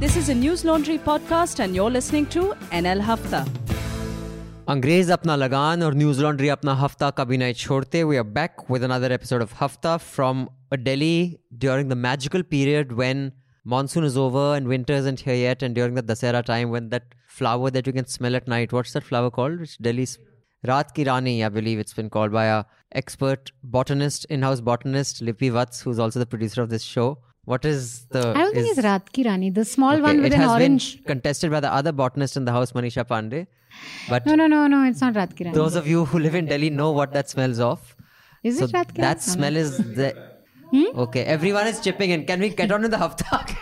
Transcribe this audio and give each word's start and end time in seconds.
This 0.00 0.16
is 0.16 0.28
a 0.28 0.34
News 0.34 0.64
Laundry 0.64 0.98
podcast, 0.98 1.60
and 1.64 1.74
you're 1.74 1.90
listening 1.90 2.26
to 2.34 2.42
NL 2.80 3.00
Hafta. 3.08 3.44
अंग्रेज 4.68 5.10
अपना 5.10 5.36
लगान 5.36 5.82
और 5.82 5.94
न्यूज 5.94 6.20
लॉन्ड्री 6.22 6.48
अपना 6.48 6.74
हफ्ता 6.74 7.10
कभी 7.18 7.36
नहीं 7.38 7.54
छोड़ते 7.54 8.02
we 8.04 8.16
are 8.16 8.22
back 8.38 8.64
with 8.70 8.82
another 8.82 9.12
episode 9.12 9.42
of 9.42 9.54
Hafta 9.62 9.96
from 10.06 10.46
Delhi 10.74 11.16
during 11.64 11.90
the 11.90 11.96
magical 12.06 12.42
period 12.54 12.92
when 12.92 13.30
monsoon 13.72 14.04
is 14.06 14.16
over 14.22 14.42
and 14.56 14.72
winter 14.72 14.96
isn't 15.02 15.22
here 15.26 15.36
yet 15.38 15.62
and 15.68 15.76
during 15.78 15.96
the 15.98 16.02
dasera 16.10 16.42
time 16.50 16.74
when 16.74 16.90
that 16.90 17.14
flower 17.38 17.70
that 17.76 17.88
you 17.90 17.94
can 17.96 18.10
smell 18.12 18.36
at 18.40 18.50
night 18.52 18.74
what's 18.76 18.92
that 18.96 19.06
flower 19.08 19.30
called 19.38 19.64
which 19.64 19.72
delhi's 19.86 20.12
Raat 20.64 20.94
Ki 20.94 21.04
Rani, 21.04 21.44
I 21.44 21.48
believe 21.48 21.78
it's 21.78 21.92
been 21.92 22.08
called 22.10 22.32
by 22.32 22.44
a 22.46 22.64
expert 22.92 23.52
botanist, 23.62 24.24
in-house 24.26 24.60
botanist, 24.60 25.22
Lippy 25.22 25.48
Vats, 25.48 25.80
who's 25.80 25.98
also 25.98 26.18
the 26.18 26.26
producer 26.26 26.62
of 26.62 26.70
this 26.70 26.82
show. 26.82 27.18
What 27.45 27.65
is 27.65 28.05
the? 28.11 28.19
I 28.29 28.33
don't 28.43 28.53
think 28.53 28.67
it's 28.69 28.79
Raat 28.79 29.11
Ki 29.11 29.23
Rani, 29.23 29.49
the 29.49 29.65
small 29.65 29.93
Okay, 29.93 30.01
one 30.01 30.17
with 30.21 30.27
it 30.27 30.35
an 30.35 30.41
has 30.41 30.51
orange. 30.51 30.97
been 30.97 31.03
contested 31.05 31.49
by 31.51 31.59
the 31.59 31.71
other 31.73 31.91
botanist 31.91 32.37
in 32.37 32.45
the 32.45 32.51
house, 32.51 32.71
Manisha 32.73 33.03
Pandey. 33.05 33.47
But 34.09 34.25
No, 34.25 34.35
no, 34.35 34.47
no, 34.47 34.67
no, 34.67 34.83
it's 34.87 35.01
not 35.01 35.15
Raat 35.15 35.35
Ki 35.35 35.45
Rani. 35.45 35.55
those 35.55 35.75
of 35.75 35.87
you 35.87 36.05
who 36.05 36.19
live 36.19 36.35
in 36.35 36.45
Delhi 36.45 36.69
know 36.69 36.91
what 36.91 37.13
that 37.13 37.29
smells 37.29 37.59
of. 37.59 37.95
Is 38.43 38.59
so 38.59 38.65
it 38.65 38.71
Raat 38.71 38.93
Ki 38.93 39.01
Rani? 39.01 39.07
that 39.13 39.21
smell 39.23 39.55
is 39.55 39.77
the. 39.77 40.13
Okay, 40.73 41.23
everyone 41.23 41.67
is 41.67 41.81
chipping 41.81 42.11
in. 42.11 42.25
Can 42.25 42.39
we 42.39 42.49
get 42.49 42.71
on 42.71 42.81
with 42.83 42.91
the 42.91 42.97
hafta? 42.97 43.45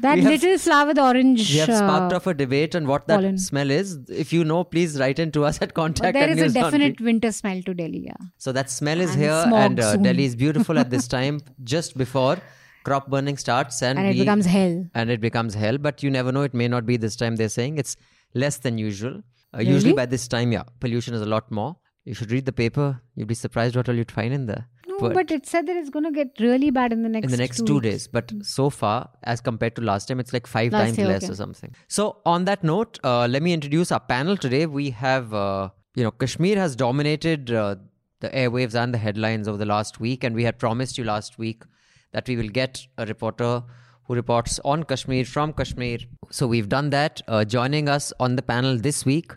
That 0.00 0.16
we 0.16 0.22
have, 0.22 0.32
little 0.32 0.58
flower 0.58 0.86
with 0.88 0.98
orange. 0.98 1.50
we 1.52 1.58
have 1.58 1.74
sparked 1.74 2.12
uh, 2.12 2.16
off 2.16 2.26
a 2.26 2.34
debate 2.34 2.74
on 2.74 2.86
what 2.86 3.06
that 3.06 3.16
pollen. 3.16 3.38
smell 3.38 3.70
is. 3.70 3.98
If 4.08 4.32
you 4.32 4.44
know, 4.44 4.64
please 4.64 4.98
write 4.98 5.18
in 5.18 5.30
to 5.32 5.44
us 5.44 5.56
at 5.62 5.68
but 5.68 5.74
contact. 5.74 6.14
there 6.14 6.28
is 6.30 6.38
a 6.38 6.44
Laundry. 6.44 6.60
definite 6.62 7.00
winter 7.00 7.32
smell 7.32 7.62
to 7.62 7.72
Delhi, 7.74 8.02
yeah. 8.06 8.26
So 8.38 8.52
that 8.52 8.70
smell 8.70 9.00
is 9.00 9.12
And 9.12 9.20
here, 9.22 9.44
and 9.54 9.80
uh. 9.80 9.96
Delhi 9.96 10.24
is 10.24 10.36
beautiful 10.36 10.78
at 10.78 10.90
this 10.90 11.06
time, 11.16 11.40
just 11.64 11.96
before 11.96 12.38
crop 12.84 13.08
burning 13.08 13.36
starts, 13.36 13.82
and, 13.82 13.98
And 13.98 14.08
it 14.08 14.14
we- 14.14 14.20
becomes 14.20 14.46
hell. 14.46 14.84
And 14.94 15.10
it 15.10 15.20
becomes 15.20 15.54
hell, 15.54 15.78
but 15.78 16.02
you 16.02 16.10
never 16.10 16.32
know; 16.32 16.42
it 16.42 16.54
may 16.54 16.68
not 16.68 16.86
be 16.86 16.96
this 16.96 17.16
time. 17.16 17.36
They're 17.36 17.48
saying 17.48 17.78
it's 17.78 17.96
less 18.34 18.58
than 18.58 18.78
usual. 18.78 19.22
Uh, 19.54 19.60
Usually 19.60 19.92
by 19.92 20.06
this 20.06 20.28
time, 20.28 20.52
yeah, 20.52 20.62
pollution 20.80 21.14
is 21.14 21.20
a 21.20 21.26
lot 21.26 21.50
more. 21.50 21.76
You 22.04 22.14
should 22.14 22.30
read 22.30 22.46
the 22.46 22.52
paper. 22.52 23.00
You'd 23.14 23.28
be 23.28 23.34
surprised 23.34 23.76
what 23.76 23.88
all 23.88 23.94
you'd 23.94 24.10
find 24.10 24.32
in 24.32 24.46
there. 24.46 24.66
No, 24.88 25.10
but, 25.10 25.30
it 25.30 25.46
said 25.46 25.66
that 25.66 25.76
it's 25.76 25.90
going 25.90 26.04
to 26.04 26.10
get 26.10 26.28
really 26.38 26.70
bad 26.70 26.92
in 26.92 27.02
the 27.02 27.08
next 27.08 27.24
in 27.26 27.30
the 27.30 27.36
next 27.36 27.58
two, 27.58 27.66
two, 27.66 27.80
days. 27.80 28.08
But 28.08 28.32
so 28.42 28.70
far, 28.70 29.10
as 29.22 29.40
compared 29.40 29.76
to 29.76 29.82
last 29.82 30.08
time, 30.08 30.20
it's 30.20 30.32
like 30.32 30.46
five 30.46 30.72
Last 30.72 30.86
times 30.86 30.98
year, 30.98 31.08
less 31.08 31.24
okay. 31.24 31.32
or 31.32 31.36
something. 31.36 31.74
So 31.88 32.18
on 32.26 32.44
that 32.46 32.64
note, 32.64 32.98
uh, 33.04 33.26
let 33.26 33.42
me 33.42 33.52
introduce 33.52 33.92
our 33.92 34.00
panel 34.00 34.36
today. 34.36 34.66
We 34.66 34.90
have, 34.90 35.32
uh, 35.34 35.70
you 35.94 36.02
know, 36.02 36.10
Kashmir 36.10 36.56
has 36.56 36.76
dominated 36.76 37.50
uh, 37.50 37.76
the 38.20 38.30
airwaves 38.30 38.74
and 38.74 38.92
the 38.94 38.98
headlines 38.98 39.48
over 39.48 39.58
the 39.58 39.66
last 39.66 40.00
week, 40.00 40.24
and 40.24 40.34
we 40.34 40.44
had 40.44 40.58
promised 40.58 40.98
you 40.98 41.04
last 41.04 41.38
week 41.38 41.64
that 42.12 42.28
we 42.28 42.36
will 42.36 42.48
get 42.48 42.86
a 42.98 43.06
reporter 43.06 43.62
who 44.04 44.14
reports 44.14 44.60
on 44.64 44.82
Kashmir 44.84 45.24
from 45.24 45.52
Kashmir. 45.52 45.98
So 46.30 46.46
we've 46.46 46.68
done 46.68 46.90
that. 46.90 47.22
Uh, 47.28 47.44
joining 47.44 47.88
us 47.88 48.12
on 48.20 48.36
the 48.36 48.42
panel 48.42 48.76
this 48.76 49.04
week 49.04 49.32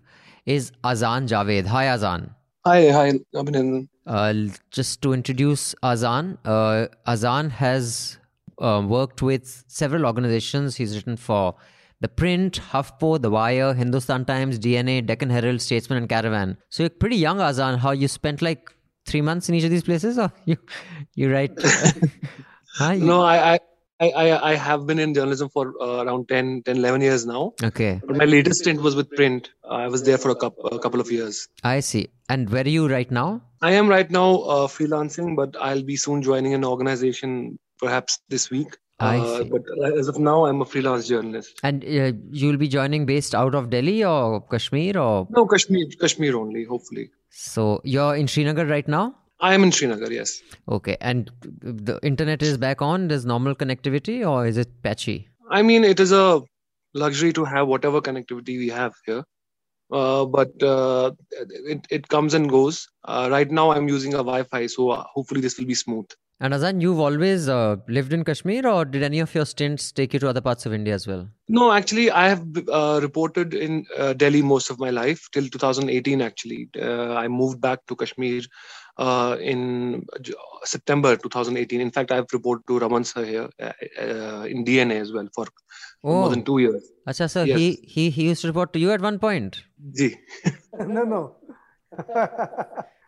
is 0.45 0.71
Azan 0.83 1.27
Javaid. 1.27 1.65
Hi, 1.67 1.87
Azan. 1.87 2.33
Hi, 2.65 2.89
hi, 2.89 3.11
Abhinandan. 3.33 3.87
Uh, 4.05 4.33
just 4.71 5.01
to 5.01 5.13
introduce 5.13 5.75
Azan, 5.83 6.37
uh, 6.45 6.87
Azan 7.07 7.49
has 7.51 8.17
uh, 8.59 8.83
worked 8.87 9.21
with 9.21 9.63
several 9.67 10.05
organizations. 10.05 10.75
He's 10.75 10.95
written 10.95 11.17
for 11.17 11.55
The 12.01 12.07
Print, 12.07 12.59
HuffPo, 12.71 13.21
The 13.21 13.29
Wire, 13.29 13.73
Hindustan 13.73 14.25
Times, 14.25 14.59
DNA, 14.59 15.05
Deccan 15.05 15.29
Herald, 15.29 15.61
Statesman, 15.61 15.97
and 15.97 16.09
Caravan. 16.09 16.57
So 16.69 16.83
you're 16.83 16.89
pretty 16.89 17.17
young, 17.17 17.39
Azan. 17.39 17.79
How 17.79 17.91
you 17.91 18.07
spent 18.07 18.41
like 18.41 18.71
three 19.05 19.21
months 19.21 19.49
in 19.49 19.55
each 19.55 19.63
of 19.63 19.71
these 19.71 19.83
places? 19.83 20.17
Or 20.17 20.31
you, 20.45 20.57
you 21.13 21.31
write? 21.31 21.51
You- 22.79 23.05
No, 23.05 23.21
I, 23.21 23.59
I, 23.99 24.09
I, 24.09 24.51
I 24.51 24.55
have 24.55 24.85
been 24.85 24.99
in 24.99 25.13
journalism 25.13 25.49
for 25.49 25.73
uh, 25.81 26.03
around 26.03 26.27
10, 26.27 26.63
10, 26.65 26.77
11 26.77 27.01
years 27.01 27.25
now. 27.25 27.53
Okay, 27.63 28.01
But 28.05 28.17
my 28.17 28.25
latest 28.25 28.61
stint 28.61 28.81
was 28.81 28.95
with 28.95 29.09
print. 29.11 29.49
I 29.69 29.87
was 29.87 30.03
there 30.03 30.17
for 30.17 30.29
a, 30.31 30.35
coup 30.35 30.51
a 30.71 30.79
couple 30.79 30.99
of 30.99 31.11
years. 31.11 31.47
I 31.63 31.79
see. 31.79 32.09
And 32.27 32.49
where 32.49 32.65
are 32.65 32.69
you 32.69 32.87
right 32.89 33.09
now? 33.09 33.41
I 33.61 33.71
am 33.73 33.87
right 33.87 34.09
now 34.11 34.35
uh, 34.41 34.67
freelancing, 34.67 35.35
but 35.35 35.55
I'll 35.59 35.83
be 35.83 35.95
soon 35.95 36.21
joining 36.21 36.53
an 36.53 36.65
organization, 36.65 37.57
perhaps 37.79 38.19
this 38.29 38.49
week. 38.49 38.75
I 38.99 39.17
Uh, 39.19 39.37
see. 39.43 39.49
but 39.49 39.61
as 39.97 40.07
of 40.07 40.19
now, 40.19 40.45
I'm 40.45 40.61
a 40.61 40.65
freelance 40.65 41.07
journalist. 41.07 41.59
And 41.63 41.83
uh, 41.83 42.11
you'll 42.31 42.57
be 42.57 42.67
joining 42.67 43.05
based 43.05 43.35
out 43.35 43.53
of 43.55 43.69
Delhi 43.69 44.03
or 44.03 44.41
Kashmir 44.41 44.97
or 44.97 45.27
No, 45.29 45.45
Kashmir, 45.45 45.85
Kashmir 45.99 46.35
only, 46.37 46.63
hopefully. 46.65 47.11
so 47.29 47.81
you're 47.83 48.15
in 48.15 48.27
Srinagar 48.27 48.65
right 48.65 48.87
now? 48.87 49.15
I 49.39 49.53
am 49.53 49.63
in 49.63 49.71
Srinagar, 49.71 50.11
yes. 50.11 50.41
Okay, 50.69 50.97
and 51.01 51.29
the 51.41 51.99
internet 52.03 52.41
is 52.41 52.57
back 52.57 52.81
on. 52.81 53.09
There's 53.09 53.25
normal 53.25 53.55
connectivity, 53.55 54.27
or 54.27 54.45
is 54.45 54.57
it 54.57 54.81
patchy? 54.81 55.27
I 55.49 55.61
mean, 55.61 55.83
it 55.83 55.99
is 55.99 56.11
a 56.11 56.41
luxury 56.93 57.33
to 57.33 57.43
have 57.43 57.67
whatever 57.67 58.01
connectivity 58.01 58.57
we 58.57 58.69
have 58.69 58.93
here. 59.05 59.23
Uh, 59.91 60.25
but 60.25 60.51
uh, 60.63 61.11
it, 61.31 61.85
it 61.91 62.07
comes 62.07 62.33
and 62.33 62.49
goes. 62.49 62.87
Uh, 63.03 63.27
right 63.29 63.51
now, 63.51 63.71
I'm 63.71 63.87
using 63.87 64.13
a 64.13 64.17
Wi 64.17 64.43
Fi, 64.43 64.67
so 64.67 64.89
uh, 64.89 65.03
hopefully, 65.13 65.41
this 65.41 65.59
will 65.59 65.65
be 65.65 65.75
smooth. 65.75 66.07
And 66.41 66.53
Azan, 66.53 66.81
you've 66.81 66.99
always 66.99 67.47
uh, 67.47 67.77
lived 67.87 68.11
in 68.11 68.25
Kashmir, 68.25 68.67
or 68.67 68.83
did 68.83 69.03
any 69.03 69.19
of 69.21 69.33
your 69.33 69.45
stints 69.45 69.93
take 69.93 70.13
you 70.13 70.19
to 70.19 70.27
other 70.27 70.41
parts 70.41 70.65
of 70.65 70.73
India 70.73 70.93
as 70.93 71.07
well? 71.07 71.29
No, 71.47 71.71
actually, 71.71 72.11
I 72.11 72.27
have 72.27 72.45
uh, 72.67 72.99
reported 73.01 73.53
in 73.53 73.85
uh, 73.97 74.11
Delhi 74.13 74.41
most 74.41 74.69
of 74.69 74.77
my 74.77 74.89
life 74.89 75.29
till 75.31 75.47
2018. 75.47 76.21
Actually, 76.21 76.69
uh, 76.81 77.13
I 77.13 77.29
moved 77.29 77.61
back 77.61 77.85
to 77.87 77.95
Kashmir 77.95 78.41
uh, 78.97 79.37
in 79.39 80.05
September 80.65 81.15
2018. 81.15 81.79
In 81.79 81.89
fact, 81.89 82.11
I've 82.11 82.25
reported 82.33 82.67
to 82.67 82.79
Raman 82.79 83.05
sir 83.05 83.23
here 83.23 83.49
uh, 83.61 83.71
uh, 83.97 84.43
in 84.49 84.65
DNA 84.65 84.99
as 84.99 85.13
well 85.13 85.29
for 85.33 85.47
more 86.03 86.29
than 86.29 86.43
two 86.43 86.57
years. 86.57 86.83
Acha, 87.07 87.29
so 87.31 87.43
Yes. 87.43 87.57
he, 87.57 87.79
he 87.81 88.09
he 88.09 88.27
used 88.27 88.41
to 88.41 88.47
report 88.47 88.73
to 88.73 88.79
you 88.79 88.91
at 88.91 88.99
one 88.99 89.19
point. 89.19 89.63
Ji. 89.97 90.17
no, 90.79 91.03
no. 91.03 91.35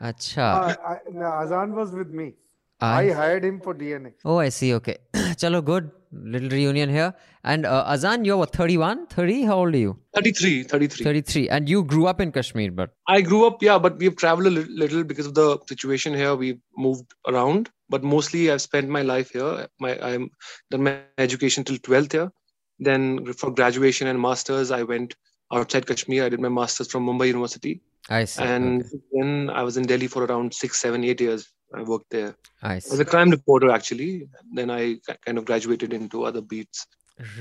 Acha. 0.02 0.38
Uh, 0.38 0.76
I, 0.88 0.98
no, 1.12 1.26
Azan 1.26 1.76
was 1.76 1.92
with 1.92 2.10
me. 2.10 2.36
I- 2.80 3.10
I 3.10 3.12
hired 3.12 3.44
him 3.44 3.60
for 3.60 3.74
DNA. 3.74 4.14
oh, 4.26 4.38
I 4.38 4.50
see. 4.50 4.74
Okay. 4.76 4.98
Chalo, 5.14 5.64
good. 5.64 5.92
Little 6.12 6.50
reunion 6.50 6.90
here. 6.90 7.14
And 7.44 7.66
uh, 7.66 7.84
Azan, 7.88 8.24
you're 8.24 8.38
what, 8.38 8.54
31? 8.56 9.08
30? 9.08 9.44
How 9.44 9.58
old 9.58 9.74
are 9.74 9.78
you? 9.78 9.98
33, 10.16 10.64
33. 10.64 11.04
33. 11.04 11.50
And 11.50 11.68
you 11.68 11.84
grew 11.84 12.08
up 12.08 12.22
in 12.22 12.32
Kashmir, 12.32 12.72
but 12.72 12.92
I 13.08 13.22
grew 13.22 13.46
up, 13.46 13.62
yeah, 13.62 13.78
but 13.78 13.98
we've 13.98 14.16
traveled 14.16 14.48
a 14.48 14.52
li- 14.52 14.66
little 14.70 15.04
because 15.04 15.26
of 15.26 15.34
the 15.34 15.58
situation 15.68 16.14
here. 16.14 16.36
We've 16.36 16.60
moved 16.78 17.14
around, 17.28 17.70
but 17.90 18.04
mostly 18.04 18.52
I've 18.52 18.62
spent 18.62 18.88
my 18.90 19.02
life 19.02 19.32
here. 19.32 19.68
My 19.80 20.00
I'm 20.00 20.30
done 20.72 20.84
my 20.84 21.00
education 21.18 21.64
till 21.64 21.78
12th 21.78 22.12
here. 22.14 22.32
Then 22.80 23.34
for 23.34 23.52
graduation 23.52 24.08
and 24.08 24.22
masters, 24.22 24.72
I 24.72 24.84
went 24.84 25.16
outside 25.52 25.88
Kashmir. 25.88 26.24
I 26.26 26.30
did 26.30 26.40
my 26.40 26.50
masters 26.50 26.90
from 26.92 27.06
Mumbai 27.06 27.28
University, 27.28 27.82
I 28.10 28.24
see. 28.26 28.44
and 28.44 28.84
okay. 28.84 28.98
then 29.14 29.50
I 29.50 29.64
was 29.64 29.78
in 29.78 29.86
Delhi 29.88 30.08
for 30.08 30.24
around 30.26 30.54
six, 30.54 30.80
seven, 30.80 31.04
eight 31.04 31.20
years. 31.20 31.50
I 31.74 31.84
worked 31.84 32.10
there 32.10 32.36
I 32.64 32.76
as 32.76 33.00
a 33.00 33.06
crime 33.06 33.30
reporter, 33.30 33.72
actually. 33.72 34.28
Then 34.54 34.72
I 34.72 34.98
kind 35.26 35.38
of 35.38 35.46
graduated 35.46 35.94
into 35.94 36.24
other 36.24 36.42
beats. 36.42 36.88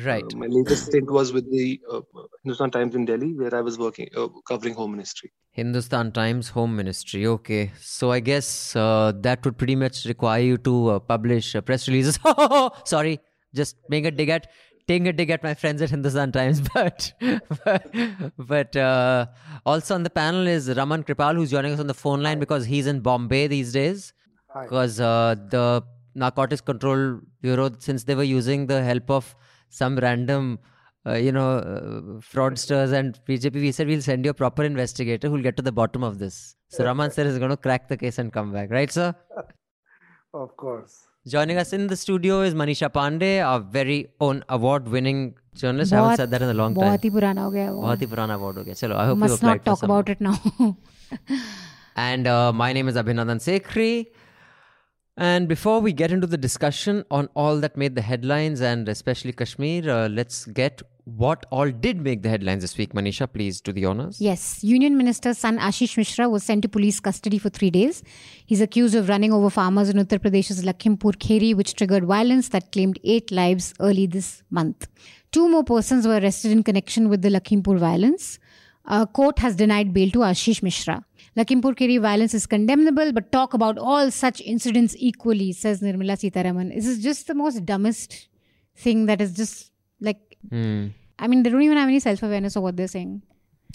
Right. 0.02 0.24
Uh, 0.24 0.36
my 0.36 0.46
latest 0.46 0.86
stint 0.86 1.10
was 1.10 1.32
with 1.32 1.50
the 1.50 1.80
uh, 1.90 2.00
Hindustan 2.42 2.70
Times 2.70 2.94
in 2.94 3.04
Delhi, 3.04 3.34
where 3.34 3.54
I 3.54 3.60
was 3.60 3.78
working 3.78 4.08
uh, 4.16 4.28
covering 4.48 4.74
home 4.74 4.92
ministry. 4.92 5.32
Hindustan 5.52 6.12
Times 6.12 6.48
Home 6.50 6.76
Ministry. 6.76 7.26
Okay. 7.26 7.72
So 7.80 8.10
I 8.10 8.20
guess 8.20 8.74
uh, 8.74 9.12
that 9.20 9.44
would 9.44 9.58
pretty 9.58 9.76
much 9.76 10.06
require 10.06 10.42
you 10.42 10.56
to 10.58 10.88
uh, 10.88 10.98
publish 10.98 11.54
uh, 11.54 11.60
press 11.60 11.88
releases. 11.88 12.18
Sorry, 12.84 13.20
just 13.54 13.76
make 13.90 14.06
a 14.06 14.10
dig 14.10 14.30
at 14.30 14.50
taking 14.88 15.08
a 15.08 15.12
dig 15.12 15.30
at 15.30 15.42
my 15.42 15.52
friends 15.52 15.82
at 15.82 15.90
Hindustan 15.90 16.32
Times. 16.32 16.62
But 16.74 17.12
but, 17.64 18.32
but 18.38 18.76
uh, 18.76 19.26
also 19.66 19.94
on 19.94 20.04
the 20.04 20.10
panel 20.10 20.46
is 20.46 20.74
Raman 20.74 21.04
Kirpal, 21.04 21.34
who's 21.34 21.50
joining 21.50 21.74
us 21.74 21.80
on 21.80 21.86
the 21.86 21.94
phone 21.94 22.22
line 22.22 22.38
because 22.38 22.64
he's 22.64 22.86
in 22.86 23.00
Bombay 23.00 23.46
these 23.46 23.72
days 23.72 24.14
because 24.62 25.00
uh, 25.00 25.34
the 25.50 25.82
narcotics 26.14 26.60
control 26.60 27.20
bureau 27.42 27.70
since 27.78 28.04
they 28.04 28.14
were 28.14 28.30
using 28.38 28.66
the 28.66 28.82
help 28.82 29.10
of 29.10 29.34
some 29.68 29.96
random 29.98 30.58
uh, 31.06 31.14
you 31.14 31.32
know 31.32 31.50
uh, 31.58 32.00
fraudsters 32.32 32.92
and 32.92 33.18
bjp 33.28 33.54
we 33.54 33.72
said 33.72 33.86
we'll 33.86 34.02
send 34.02 34.24
you 34.24 34.30
a 34.30 34.34
proper 34.34 34.62
investigator 34.64 35.28
who'll 35.28 35.42
get 35.48 35.56
to 35.56 35.62
the 35.62 35.72
bottom 35.72 36.02
of 36.02 36.18
this 36.18 36.56
so 36.68 36.82
yeah. 36.82 36.88
raman 36.88 37.10
sir 37.10 37.26
is 37.32 37.38
going 37.38 37.50
to 37.50 37.62
crack 37.68 37.88
the 37.88 37.96
case 37.96 38.18
and 38.18 38.32
come 38.32 38.52
back 38.52 38.70
right 38.70 38.90
sir 38.90 39.14
of 40.44 40.56
course 40.56 41.06
Joining 41.26 41.58
us 41.58 41.72
in 41.72 41.88
the 41.88 41.96
studio 41.96 42.42
is 42.42 42.54
Manisha 42.54 42.88
Pandey, 42.88 43.44
our 43.44 43.58
very 43.58 44.06
own 44.20 44.44
award-winning 44.48 45.34
journalist. 45.56 45.92
I 45.92 45.96
haven't 45.96 46.18
said 46.18 46.30
that 46.30 46.40
in 46.40 46.50
a 46.50 46.54
long 46.54 46.72
time. 46.72 46.84
बहुत 46.84 47.04
ही 47.04 47.10
पुराना 47.10 47.42
हो 47.42 47.50
गया 47.50 47.70
वो. 47.70 47.82
बहुत 47.82 48.02
ही 48.02 48.06
पुराना 48.06 48.36
award 48.38 48.58
हो 48.58 48.64
गया. 48.64 48.74
चलो, 48.74 48.96
I 48.96 49.06
hope 49.06 49.18
Must 49.18 49.32
you 49.32 49.36
applied 49.36 49.56
not 49.56 49.64
talk 49.64 49.82
about 49.82 50.08
it 50.08 50.20
now. 50.20 50.76
and 51.96 52.28
uh, 52.28 52.52
my 52.52 52.72
name 52.72 52.86
is 52.86 52.94
Abhinandan 52.94 53.42
Sekhri. 53.42 54.06
And 55.16 55.48
before 55.48 55.80
we 55.80 55.94
get 55.94 56.12
into 56.12 56.26
the 56.26 56.36
discussion 56.36 57.02
on 57.10 57.30
all 57.34 57.58
that 57.60 57.74
made 57.74 57.94
the 57.94 58.02
headlines 58.02 58.60
and 58.60 58.86
especially 58.86 59.32
Kashmir, 59.32 59.88
uh, 59.88 60.08
let's 60.08 60.44
get 60.44 60.82
what 61.04 61.46
all 61.50 61.70
did 61.70 62.02
make 62.02 62.22
the 62.22 62.28
headlines 62.28 62.62
this 62.62 62.76
week. 62.76 62.92
Manisha, 62.92 63.32
please 63.32 63.62
do 63.62 63.72
the 63.72 63.86
honors. 63.86 64.20
Yes, 64.20 64.62
Union 64.62 64.98
Minister's 64.98 65.38
son 65.38 65.58
Ashish 65.58 65.96
Mishra 65.96 66.28
was 66.28 66.42
sent 66.42 66.60
to 66.62 66.68
police 66.68 67.00
custody 67.00 67.38
for 67.38 67.48
three 67.48 67.70
days. 67.70 68.02
He's 68.44 68.60
accused 68.60 68.94
of 68.94 69.08
running 69.08 69.32
over 69.32 69.48
farmers 69.48 69.88
in 69.88 69.96
Uttar 69.96 70.18
Pradesh's 70.18 70.64
Lakhimpur 70.64 71.16
Kheri, 71.16 71.56
which 71.56 71.74
triggered 71.76 72.04
violence 72.04 72.50
that 72.50 72.70
claimed 72.72 72.98
eight 73.02 73.30
lives 73.30 73.72
early 73.80 74.06
this 74.06 74.42
month. 74.50 74.86
Two 75.32 75.48
more 75.48 75.64
persons 75.64 76.06
were 76.06 76.18
arrested 76.18 76.52
in 76.52 76.62
connection 76.62 77.08
with 77.08 77.22
the 77.22 77.30
Lakhimpur 77.30 77.78
violence. 77.78 78.38
A 78.84 79.06
court 79.06 79.38
has 79.38 79.56
denied 79.56 79.94
bail 79.94 80.10
to 80.10 80.18
Ashish 80.18 80.62
Mishra. 80.62 81.05
Lakhimpur 81.36 81.74
Kheri 81.74 82.00
violence 82.00 82.32
is 82.34 82.46
condemnable, 82.46 83.12
but 83.12 83.30
talk 83.30 83.54
about 83.54 83.78
all 83.78 84.10
such 84.10 84.40
incidents 84.40 84.94
equally, 84.98 85.52
says 85.52 85.80
Nirmala 85.80 86.16
Sitharaman. 86.16 86.74
This 86.74 86.86
is 86.86 87.02
just 87.02 87.26
the 87.26 87.34
most 87.34 87.64
dumbest 87.66 88.28
thing 88.74 89.06
that 89.06 89.20
is 89.20 89.34
just 89.34 89.70
like, 90.00 90.18
Hmm. 90.50 90.88
I 91.18 91.28
mean, 91.28 91.42
they 91.42 91.50
don't 91.50 91.62
even 91.62 91.76
have 91.76 91.88
any 91.88 92.00
self 92.00 92.22
awareness 92.22 92.56
of 92.56 92.62
what 92.62 92.76
they're 92.76 92.86
saying. 92.88 93.22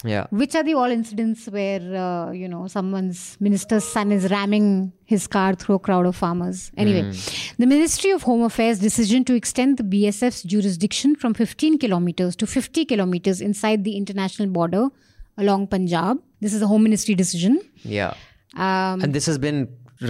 Yeah. 0.03 0.25
Which 0.31 0.55
are 0.55 0.63
the 0.63 0.73
all 0.73 0.89
incidents 0.89 1.47
where, 1.47 1.81
uh, 1.95 2.31
you 2.31 2.47
know, 2.47 2.67
someone's 2.67 3.37
minister's 3.39 3.83
son 3.83 4.11
is 4.11 4.31
ramming 4.31 4.93
his 5.05 5.27
car 5.27 5.53
through 5.53 5.75
a 5.75 5.79
crowd 5.79 6.05
of 6.05 6.15
farmers? 6.15 6.71
Anyway, 6.75 7.11
the 7.59 7.67
Ministry 7.67 8.11
of 8.11 8.23
Home 8.23 8.41
Affairs' 8.43 8.79
decision 8.79 9.23
to 9.25 9.35
extend 9.35 9.77
the 9.77 9.83
BSF's 9.83 10.43
jurisdiction 10.43 11.15
from 11.15 11.33
15 11.33 11.77
kilometers 11.77 12.35
to 12.37 12.47
50 12.47 12.85
kilometers 12.85 13.41
inside 13.41 13.83
the 13.83 13.95
international 13.95 14.49
border 14.49 14.87
along 15.45 15.67
Punjab. 15.75 16.19
This 16.45 16.53
is 16.57 16.61
a 16.61 16.67
Home 16.73 16.83
Ministry 16.89 17.15
decision. 17.21 17.59
Yeah. 17.99 18.13
Um, 18.55 19.01
And 19.05 19.13
this 19.19 19.25
has 19.31 19.37
been 19.47 19.59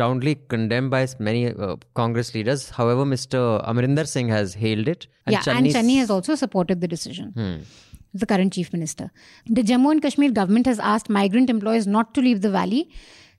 roundly 0.01 0.33
condemned 0.55 0.89
by 0.95 1.01
many 1.27 1.41
uh, 1.47 1.75
Congress 2.01 2.33
leaders. 2.35 2.69
However, 2.79 3.05
Mr. 3.13 3.39
Amarinder 3.71 4.05
Singh 4.15 4.29
has 4.29 4.53
hailed 4.65 4.87
it. 4.95 5.07
yeah, 5.27 5.37
and 5.37 5.45
Channi's- 5.47 5.75
Chani 5.77 5.97
has 6.03 6.09
also 6.17 6.35
supported 6.43 6.81
the 6.85 6.87
decision. 6.97 7.33
The 8.21 8.25
current 8.31 8.51
chief 8.55 8.69
minister. 8.75 9.05
The 9.57 9.63
Jammu 9.67 9.89
and 9.95 10.01
Kashmir 10.05 10.31
government 10.37 10.65
has 10.71 10.79
asked 10.93 11.09
migrant 11.17 11.49
employees 11.53 11.85
not 11.97 12.13
to 12.15 12.23
leave 12.25 12.41
the 12.45 12.49
valley, 12.55 12.81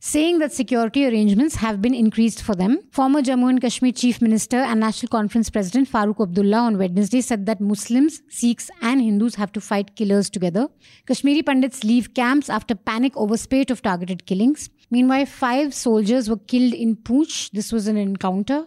saying 0.04 0.40
that 0.40 0.52
security 0.52 1.06
arrangements 1.06 1.54
have 1.54 1.80
been 1.80 1.94
increased 1.94 2.42
for 2.42 2.56
them. 2.56 2.80
Former 2.90 3.22
Jammu 3.22 3.48
and 3.48 3.60
Kashmir 3.60 3.92
chief 3.92 4.20
minister 4.20 4.56
and 4.56 4.80
National 4.80 5.08
Conference 5.08 5.48
president 5.48 5.88
Farooq 5.88 6.20
Abdullah 6.20 6.58
on 6.58 6.76
Wednesday 6.76 7.20
said 7.20 7.46
that 7.46 7.60
Muslims, 7.60 8.20
Sikhs, 8.28 8.68
and 8.80 9.00
Hindus 9.00 9.36
have 9.36 9.52
to 9.52 9.60
fight 9.60 9.94
killers 9.94 10.28
together. 10.28 10.66
Kashmiri 11.06 11.44
Pandits 11.44 11.84
leave 11.84 12.14
camps 12.14 12.50
after 12.50 12.74
panic 12.74 13.16
over 13.16 13.36
spate 13.36 13.70
of 13.70 13.80
targeted 13.80 14.26
killings. 14.26 14.70
Meanwhile, 14.90 15.26
five 15.26 15.72
soldiers 15.72 16.28
were 16.28 16.42
killed 16.54 16.74
in 16.74 16.96
Poonch. 16.96 17.52
This 17.52 17.70
was 17.70 17.86
an 17.86 17.96
encounter. 17.96 18.66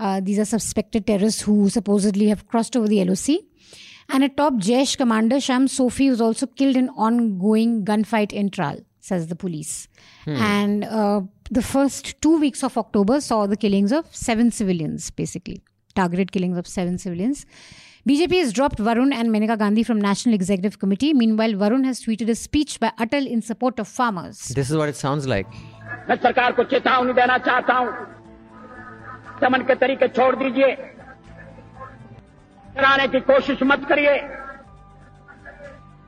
Uh, 0.00 0.20
these 0.20 0.40
are 0.40 0.44
suspected 0.44 1.06
terrorists 1.06 1.42
who 1.42 1.68
supposedly 1.68 2.26
have 2.26 2.48
crossed 2.48 2.76
over 2.76 2.88
the 2.88 3.04
LOC. 3.04 3.38
And 4.08 4.24
a 4.24 4.28
top 4.28 4.54
Jaish 4.54 4.96
commander, 4.96 5.40
Sham 5.40 5.68
Sofi, 5.68 6.10
was 6.10 6.20
also 6.20 6.46
killed 6.46 6.74
in 6.74 6.88
ongoing 6.88 7.84
gunfight 7.84 8.32
in 8.32 8.50
Tral, 8.50 8.84
says 9.02 9.26
the 9.26 9.36
police. 9.36 9.88
Hmm. 10.24 10.36
And 10.36 10.84
uh, 10.84 11.20
the 11.50 11.62
first 11.62 12.20
two 12.22 12.38
weeks 12.38 12.62
of 12.62 12.78
October 12.78 13.20
saw 13.20 13.46
the 13.46 13.56
killings 13.56 13.92
of 13.92 14.06
seven 14.14 14.50
civilians, 14.50 15.10
basically, 15.10 15.60
targeted 15.94 16.32
killings 16.32 16.56
of 16.56 16.66
seven 16.66 16.98
civilians. 16.98 17.44
BJP 18.08 18.38
has 18.38 18.52
dropped 18.52 18.78
Varun 18.78 19.12
and 19.12 19.30
Maneka 19.30 19.58
Gandhi 19.58 19.82
from 19.82 20.00
National 20.00 20.34
Executive 20.34 20.78
Committee. 20.78 21.12
Meanwhile, 21.12 21.52
Varun 21.52 21.84
has 21.84 22.00
tweeted 22.02 22.28
a 22.28 22.34
speech 22.34 22.80
by 22.80 22.92
Atal 22.98 23.26
in 23.26 23.42
support 23.42 23.78
of 23.78 23.86
farmers. 23.86 24.48
This 24.48 24.70
is 24.70 24.76
what 24.76 24.88
it 24.88 24.96
sounds 24.96 25.26
like. 25.26 25.46
मैं 26.08 26.16
सरकार 26.16 26.52
को 26.52 26.64
चेतावनी 26.64 27.12
देना 27.12 27.36
चाहता 27.38 27.74
हूं 27.74 29.64
के 29.68 29.74
तरीके 29.74 30.08
छोड़ 30.08 30.34
दीजिए 30.36 30.76
की 33.12 33.20
कोशिश 33.20 33.62
मत 33.62 33.84
करिए 33.88 34.18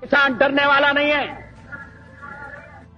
किसान 0.03 0.39
डरने 0.39 0.67
वाला 0.67 0.93
नहीं 0.93 1.11
है 1.11 1.44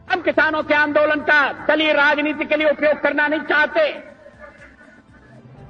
हम 0.09 0.21
किसानों 0.21 0.63
के 0.63 0.75
आंदोलन 0.75 1.21
का 1.21 1.41
दलीय 1.67 1.93
राजनीति 1.93 2.45
के 2.45 2.57
लिए 2.57 2.71
उपयोग 2.71 3.01
करना 3.01 3.27
नहीं 3.29 3.41
चाहते। 3.41 3.89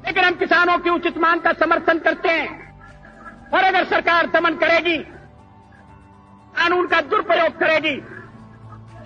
लेकिन 0.06 0.24
हम 0.24 0.34
किसानों 0.34 0.78
की 0.78 0.90
उचित 0.90 1.18
मांग 1.18 1.40
का 1.40 1.52
समर्थन 1.52 1.98
करते 1.98 2.28
हैं। 2.28 3.50
और 3.50 3.64
अगर 3.64 3.84
सरकार 3.84 4.26
दमन 4.26 4.54
करेगी, 4.56 4.96
कानून 6.56 6.86
का 6.86 7.00
दुरुपयोग 7.00 7.58
करेगी, 7.58 7.96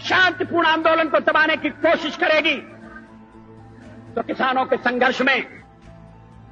शांतिपूर्ण 0.01 0.67
आंदोलन 0.67 1.09
को 1.09 1.19
दबाने 1.21 1.57
की 1.57 1.71
कोशिश 1.79 2.17
करेगी 2.17 2.57
तो 4.15 4.23
किसानों 4.23 4.65
के 4.65 4.77
संघर्ष 4.77 5.21
में, 5.23 5.43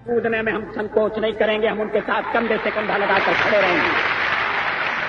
कूदने 0.06 0.42
में 0.42 0.52
हम 0.52 0.70
संकोच 0.72 1.18
नहीं 1.18 1.32
करेंगे। 1.32 1.68
हम 1.68 1.80
उनके 1.80 2.00
साथ 2.00 2.32
कंधे 2.34 2.58
से 2.58 2.70
कंधा 2.70 2.96
लगाकर 2.96 3.34
खड़े 3.34 3.60
रहेंगे। 3.60 4.17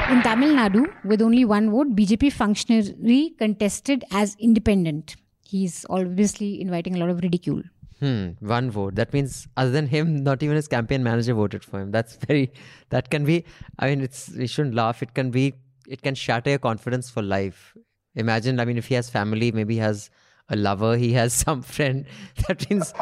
In 0.09 0.23
Tamil 0.23 0.55
Nadu, 0.55 0.91
with 1.05 1.21
only 1.21 1.45
one 1.45 1.69
vote, 1.69 1.95
BJP 1.95 2.33
functionary 2.33 3.35
contested 3.37 4.03
as 4.09 4.35
independent. 4.39 5.15
He's 5.43 5.85
obviously 5.87 6.59
inviting 6.59 6.95
a 6.95 6.99
lot 6.99 7.11
of 7.11 7.21
ridicule. 7.21 7.61
Hmm, 7.99 8.29
one 8.39 8.71
vote. 8.71 8.95
That 8.95 9.13
means, 9.13 9.47
other 9.55 9.69
than 9.69 9.85
him, 9.85 10.23
not 10.23 10.41
even 10.41 10.55
his 10.55 10.67
campaign 10.67 11.03
manager 11.03 11.35
voted 11.35 11.63
for 11.63 11.79
him. 11.79 11.91
That's 11.91 12.15
very. 12.27 12.51
That 12.89 13.11
can 13.11 13.23
be. 13.23 13.45
I 13.77 13.89
mean, 13.89 14.01
it's. 14.01 14.29
We 14.29 14.47
shouldn't 14.47 14.73
laugh. 14.73 15.03
It 15.03 15.13
can 15.13 15.29
be. 15.29 15.53
It 15.87 16.01
can 16.01 16.15
shatter 16.15 16.49
your 16.49 16.59
confidence 16.59 17.11
for 17.11 17.21
life. 17.21 17.75
Imagine. 18.15 18.59
I 18.59 18.65
mean, 18.65 18.79
if 18.79 18.87
he 18.87 18.95
has 18.95 19.11
family, 19.11 19.51
maybe 19.51 19.75
he 19.75 19.79
has 19.79 20.09
a 20.49 20.55
lover, 20.55 20.97
he 20.97 21.13
has 21.13 21.33
some 21.45 21.61
friend. 21.61 22.05
That 22.47 22.67
means 22.67 22.93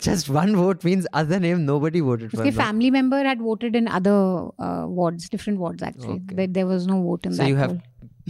just 0.00 0.28
one 0.28 0.54
vote 0.56 0.84
means 0.84 1.06
other 1.12 1.38
name 1.40 1.64
nobody 1.66 2.00
voted 2.00 2.30
for 2.32 2.44
His 2.44 2.54
family 2.56 2.90
member 2.90 3.22
had 3.22 3.40
voted 3.40 3.76
in 3.76 3.88
other 3.88 4.48
uh, 4.58 4.84
wards, 4.86 5.28
different 5.28 5.58
wards 5.58 5.82
actually. 5.82 6.14
Okay. 6.14 6.34
There, 6.34 6.46
there 6.46 6.66
was 6.66 6.86
no 6.86 7.02
vote 7.02 7.26
in 7.26 7.32
So 7.32 7.38
that. 7.38 7.42
So 7.44 7.48
you 7.48 7.56
have 7.56 7.80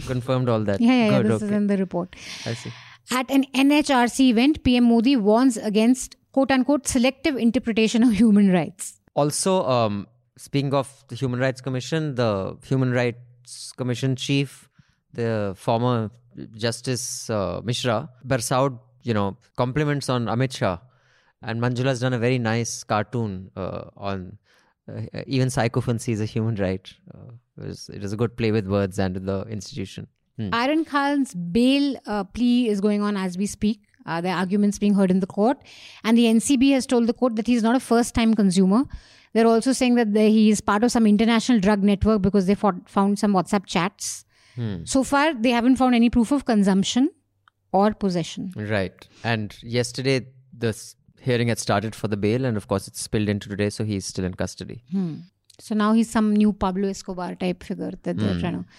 confirmed 0.05 0.49
all 0.49 0.61
that. 0.61 0.79
Yeah, 0.87 0.91
yeah, 0.91 1.11
yeah. 1.11 1.21
Good, 1.21 1.31
This 1.31 1.41
is 1.43 1.51
in 1.51 1.67
the 1.67 1.77
report. 1.77 2.15
I 2.45 2.53
see. 2.53 2.71
At 3.11 3.29
an 3.31 3.45
NHRC 3.55 4.19
event, 4.29 4.63
PM 4.63 4.83
Modi 4.85 5.15
warns 5.15 5.57
against 5.57 6.17
quote 6.33 6.51
unquote 6.51 6.87
selective 6.87 7.35
interpretation 7.37 8.03
of 8.03 8.11
human 8.13 8.51
rights. 8.51 8.99
Also, 9.15 9.65
um, 9.67 10.07
speaking 10.37 10.73
of 10.73 11.03
the 11.07 11.15
Human 11.15 11.39
Rights 11.39 11.61
Commission, 11.61 12.15
the 12.15 12.57
Human 12.65 12.91
Rights 12.91 13.71
Commission 13.71 14.15
chief, 14.15 14.69
the 15.13 15.53
former 15.57 16.11
Justice 16.55 17.29
uh, 17.29 17.61
Mishra, 17.63 18.09
Barsaud, 18.25 18.77
you 19.03 19.13
know, 19.13 19.37
compliments 19.55 20.09
on 20.09 20.25
Amit 20.25 20.55
Shah. 20.55 20.77
And 21.41 21.61
Manjula's 21.61 21.99
done 21.99 22.13
a 22.13 22.19
very 22.19 22.39
nice 22.39 22.83
cartoon 22.83 23.51
uh, 23.55 23.89
on 23.95 24.37
uh, 24.89 25.01
even 25.27 25.49
psychophancy 25.49 26.11
is 26.11 26.21
a 26.21 26.25
human 26.25 26.55
right. 26.55 26.93
Uh, 27.13 27.31
it, 27.61 27.67
was, 27.67 27.89
it 27.89 28.01
was 28.01 28.13
a 28.13 28.17
good 28.17 28.37
play 28.37 28.51
with 28.51 28.67
words 28.67 28.97
and 28.99 29.15
the 29.15 29.41
institution. 29.43 30.07
Hmm. 30.37 30.49
Aryan 30.53 30.85
Khan's 30.85 31.33
bail 31.33 31.97
uh, 32.05 32.23
plea 32.23 32.69
is 32.69 32.79
going 32.79 33.01
on 33.01 33.17
as 33.17 33.37
we 33.37 33.45
speak. 33.45 33.81
Uh, 34.05 34.21
there 34.21 34.33
are 34.33 34.39
arguments 34.39 34.79
being 34.79 34.93
heard 34.93 35.11
in 35.11 35.19
the 35.19 35.27
court. 35.27 35.57
And 36.03 36.17
the 36.17 36.25
NCB 36.25 36.71
has 36.71 36.85
told 36.85 37.07
the 37.07 37.13
court 37.13 37.35
that 37.35 37.47
he's 37.47 37.63
not 37.63 37.75
a 37.75 37.79
first 37.79 38.15
time 38.15 38.33
consumer. 38.33 38.85
They're 39.33 39.47
also 39.47 39.73
saying 39.73 39.95
that 39.95 40.13
the, 40.13 40.29
he 40.29 40.49
is 40.49 40.61
part 40.61 40.83
of 40.83 40.91
some 40.91 41.05
international 41.05 41.59
drug 41.59 41.83
network 41.83 42.21
because 42.21 42.45
they 42.45 42.55
fought, 42.55 42.89
found 42.89 43.19
some 43.19 43.33
WhatsApp 43.33 43.65
chats. 43.65 44.23
So 44.85 45.03
far, 45.03 45.35
they 45.35 45.51
haven't 45.51 45.75
found 45.75 45.93
any 45.93 46.09
proof 46.09 46.31
of 46.31 46.45
consumption 46.45 47.11
or 47.71 47.93
possession. 47.93 48.53
Right. 48.55 49.07
And 49.23 49.55
yesterday, 49.61 50.25
the 50.57 50.73
hearing 51.19 51.47
had 51.47 51.59
started 51.59 51.95
for 51.95 52.07
the 52.07 52.17
bail, 52.17 52.45
and 52.45 52.57
of 52.57 52.67
course, 52.67 52.87
it's 52.87 53.01
spilled 53.01 53.29
into 53.29 53.49
today, 53.49 53.69
so 53.69 53.83
he's 53.83 54.05
still 54.05 54.25
in 54.25 54.33
custody. 54.33 54.83
Hmm. 54.91 55.15
So 55.59 55.75
now 55.75 55.93
he's 55.93 56.09
some 56.09 56.35
new 56.35 56.53
Pablo 56.53 56.87
Escobar 56.87 57.35
type 57.35 57.63
figure 57.63 57.91
that 58.03 58.17
they're 58.17 58.33
hmm. 58.33 58.39
trying 58.39 58.63
to. 58.63 58.69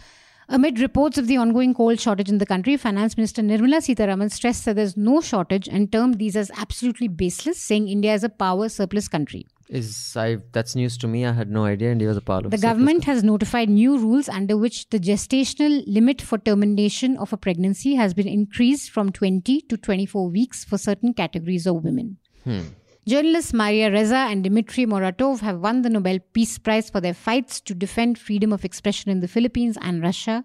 Amid 0.50 0.80
reports 0.80 1.18
of 1.18 1.26
the 1.26 1.36
ongoing 1.36 1.74
coal 1.74 1.94
shortage 1.96 2.30
in 2.30 2.38
the 2.38 2.46
country, 2.46 2.78
Finance 2.78 3.18
Minister 3.18 3.42
Nirmala 3.42 3.82
Sitharaman 3.82 4.32
stressed 4.32 4.64
that 4.64 4.76
there's 4.76 4.96
no 4.96 5.20
shortage 5.20 5.68
and 5.68 5.92
termed 5.92 6.18
these 6.18 6.36
as 6.36 6.50
absolutely 6.56 7.06
baseless, 7.06 7.60
saying 7.60 7.86
India 7.86 8.14
is 8.14 8.24
a 8.24 8.30
power 8.30 8.70
surplus 8.70 9.08
country. 9.08 9.46
Is 9.68 10.16
I 10.16 10.38
that's 10.52 10.74
news 10.74 10.96
to 10.98 11.08
me. 11.08 11.26
I 11.26 11.32
had 11.32 11.50
no 11.50 11.64
idea 11.66 11.92
India 11.92 12.08
was 12.08 12.16
a 12.16 12.22
of 12.22 12.50
The 12.50 12.56
government 12.56 13.04
has 13.04 13.22
notified 13.22 13.68
new 13.68 13.98
rules 13.98 14.30
under 14.30 14.56
which 14.56 14.88
the 14.88 14.98
gestational 14.98 15.84
limit 15.86 16.22
for 16.22 16.38
termination 16.38 17.18
of 17.18 17.34
a 17.34 17.36
pregnancy 17.36 17.96
has 17.96 18.14
been 18.14 18.28
increased 18.28 18.90
from 18.90 19.12
20 19.12 19.60
to 19.60 19.76
24 19.76 20.30
weeks 20.30 20.64
for 20.64 20.78
certain 20.78 21.12
categories 21.12 21.66
of 21.66 21.84
women. 21.84 22.16
Hmm. 22.44 22.60
Journalists 23.06 23.54
Maria 23.54 23.90
Ressa 23.90 24.30
and 24.30 24.44
Dmitry 24.44 24.84
Muratov 24.84 25.40
have 25.40 25.60
won 25.60 25.80
the 25.82 25.88
Nobel 25.88 26.18
Peace 26.34 26.58
Prize 26.58 26.90
for 26.90 27.00
their 27.00 27.14
fights 27.14 27.60
to 27.62 27.74
defend 27.74 28.18
freedom 28.18 28.52
of 28.52 28.64
expression 28.66 29.10
in 29.10 29.20
the 29.20 29.28
Philippines 29.28 29.78
and 29.80 30.02
Russia. 30.02 30.44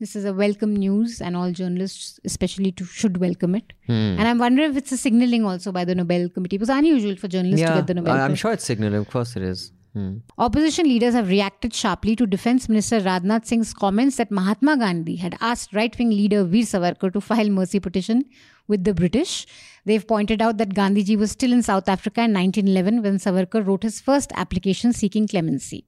This 0.00 0.14
is 0.14 0.24
a 0.24 0.32
welcome 0.32 0.76
news, 0.76 1.20
and 1.20 1.36
all 1.36 1.50
journalists, 1.50 2.20
especially, 2.24 2.70
to, 2.72 2.84
should 2.84 3.16
welcome 3.18 3.56
it. 3.56 3.72
Hmm. 3.86 3.92
And 4.18 4.28
I'm 4.28 4.38
wondering 4.38 4.70
if 4.70 4.76
it's 4.76 4.92
a 4.92 4.96
signaling 4.96 5.44
also 5.44 5.72
by 5.72 5.84
the 5.84 5.94
Nobel 5.94 6.28
Committee. 6.28 6.56
It 6.56 6.60
was 6.60 6.68
unusual 6.68 7.16
for 7.16 7.26
journalists 7.26 7.66
to 7.66 7.74
get 7.74 7.88
the 7.88 7.94
Nobel 7.94 8.14
I'm 8.14 8.28
Prize. 8.30 8.38
sure 8.38 8.52
it's 8.52 8.64
signaling. 8.64 8.94
Of 9.00 9.10
course, 9.10 9.36
it 9.36 9.42
is. 9.42 9.72
Hmm. 9.94 10.18
Opposition 10.36 10.86
leaders 10.86 11.14
have 11.14 11.28
reacted 11.28 11.74
sharply 11.74 12.14
to 12.16 12.26
Defense 12.26 12.68
Minister 12.68 13.00
Rajnath 13.00 13.46
Singh's 13.46 13.72
comments 13.72 14.16
that 14.16 14.30
Mahatma 14.30 14.76
Gandhi 14.76 15.16
had 15.16 15.36
asked 15.40 15.74
right 15.74 15.96
wing 15.98 16.10
leader 16.10 16.44
Veer 16.44 16.64
Savarkar 16.64 17.12
to 17.12 17.20
file 17.20 17.48
mercy 17.48 17.80
petition 17.80 18.24
with 18.66 18.84
the 18.84 18.94
British. 18.94 19.46
They've 19.86 20.06
pointed 20.06 20.42
out 20.42 20.58
that 20.58 20.74
Gandhiji 20.74 21.16
was 21.16 21.30
still 21.30 21.52
in 21.52 21.62
South 21.62 21.88
Africa 21.88 22.20
in 22.20 22.34
1911 22.34 23.02
when 23.02 23.16
Savarkar 23.16 23.66
wrote 23.66 23.82
his 23.82 24.00
first 24.00 24.30
application 24.36 24.92
seeking 24.92 25.26
clemency. 25.26 25.86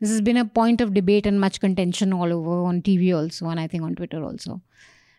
This 0.00 0.10
has 0.10 0.22
been 0.22 0.38
a 0.38 0.44
point 0.44 0.80
of 0.80 0.94
debate 0.94 1.26
and 1.26 1.38
much 1.38 1.60
contention 1.60 2.12
all 2.12 2.32
over 2.32 2.64
on 2.64 2.82
TV 2.82 3.14
also, 3.14 3.48
and 3.48 3.60
I 3.60 3.66
think 3.66 3.84
on 3.84 3.94
Twitter 3.94 4.24
also. 4.24 4.62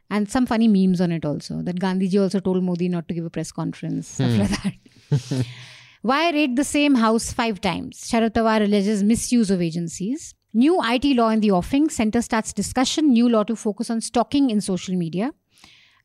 And 0.10 0.30
some 0.30 0.46
funny 0.46 0.68
memes 0.68 1.00
on 1.00 1.12
it 1.12 1.24
also. 1.26 1.62
That 1.62 1.80
Gandhiji 1.80 2.22
also 2.22 2.40
told 2.40 2.64
Modi 2.64 2.90
not 2.90 3.08
to 3.08 3.14
give 3.14 3.26
a 3.26 3.30
press 3.30 3.52
conference, 3.52 4.08
stuff 4.08 4.38
like 4.38 4.64
that. 4.64 5.46
Why 6.04 6.32
raid 6.32 6.58
the 6.58 6.66
same 6.66 6.96
house 6.96 7.32
five 7.32 7.62
times? 7.62 7.98
Sharad 8.08 8.32
Pawar 8.32 8.62
alleges 8.62 9.02
misuse 9.02 9.50
of 9.50 9.62
agencies. 9.62 10.36
New 10.54 10.78
IT 10.84 11.06
law 11.16 11.30
in 11.30 11.40
the 11.40 11.52
offing. 11.52 11.90
Center 11.90 12.22
starts 12.22 12.52
discussion. 12.52 13.14
New 13.14 13.30
law 13.30 13.44
to 13.46 13.56
focus 13.56 13.90
on 13.90 14.02
stalking 14.02 14.50
in 14.50 14.60
social 14.60 14.96
media. 14.96 15.32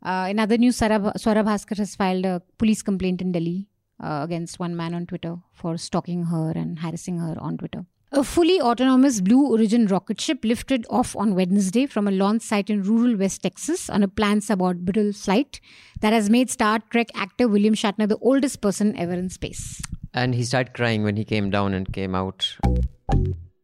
Uh, 0.01 0.29
in 0.31 0.39
other 0.39 0.57
news, 0.57 0.79
Swara, 0.79 1.13
Bhaskar 1.45 1.79
has 1.79 1.97
filed 1.97 2.25
a 2.25 2.41
police 2.59 2.81
complaint 2.81 3.21
in 3.21 3.33
Delhi 3.33 3.67
uh, 4.01 4.21
against 4.23 4.61
one 4.61 4.77
man 4.77 4.95
on 4.95 5.05
Twitter 5.05 5.35
for 5.53 5.77
stalking 5.77 6.27
her 6.27 6.53
and 6.55 6.79
harassing 6.79 7.19
her 7.19 7.35
on 7.41 7.59
Twitter. 7.59 7.85
A 8.11 8.25
fully 8.25 8.59
autonomous 8.59 9.21
Blue 9.21 9.47
Origin 9.47 9.87
rocket 9.87 10.19
ship 10.19 10.43
lifted 10.43 10.87
off 10.89 11.15
on 11.15 11.35
Wednesday 11.35 11.85
from 11.85 12.09
a 12.09 12.11
launch 12.11 12.41
site 12.41 12.71
in 12.71 12.83
rural 12.83 13.19
West 13.19 13.43
Texas 13.43 13.91
on 13.91 14.03
a 14.03 14.09
planned 14.09 14.41
suborbital 14.41 15.15
flight 15.15 15.61
that 16.01 16.15
has 16.15 16.31
made 16.31 16.49
Star 16.49 16.79
Trek 16.91 17.09
actor 17.15 17.47
William 17.47 17.75
Shatner 17.75 18.09
the 18.09 18.17
oldest 18.23 18.63
person 18.63 18.97
ever 18.97 19.13
in 19.13 19.29
space. 19.29 19.83
And 20.15 20.35
he 20.35 20.43
started 20.43 20.73
crying 20.73 21.05
when 21.05 21.17
he 21.17 21.25
came 21.25 21.51
down 21.51 21.75
and 21.75 21.93
came 21.93 22.15
out. 22.15 22.57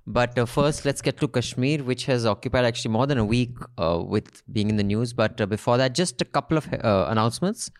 But 0.06 0.38
uh, 0.38 0.44
first, 0.44 0.84
let's 0.84 1.00
get 1.00 1.16
to 1.20 1.28
Kashmir, 1.28 1.82
which 1.82 2.04
has 2.04 2.26
occupied 2.26 2.66
actually 2.66 2.90
more 2.90 3.06
than 3.06 3.16
a 3.16 3.24
week 3.24 3.56
uh, 3.78 4.02
with 4.06 4.42
being 4.52 4.68
in 4.68 4.76
the 4.76 4.84
news. 4.84 5.14
But 5.14 5.40
uh, 5.40 5.46
before 5.46 5.78
that, 5.78 5.94
just 5.94 6.20
a 6.20 6.26
couple 6.26 6.58
of 6.58 6.70
uh, 6.70 7.06
announcements. 7.08 7.70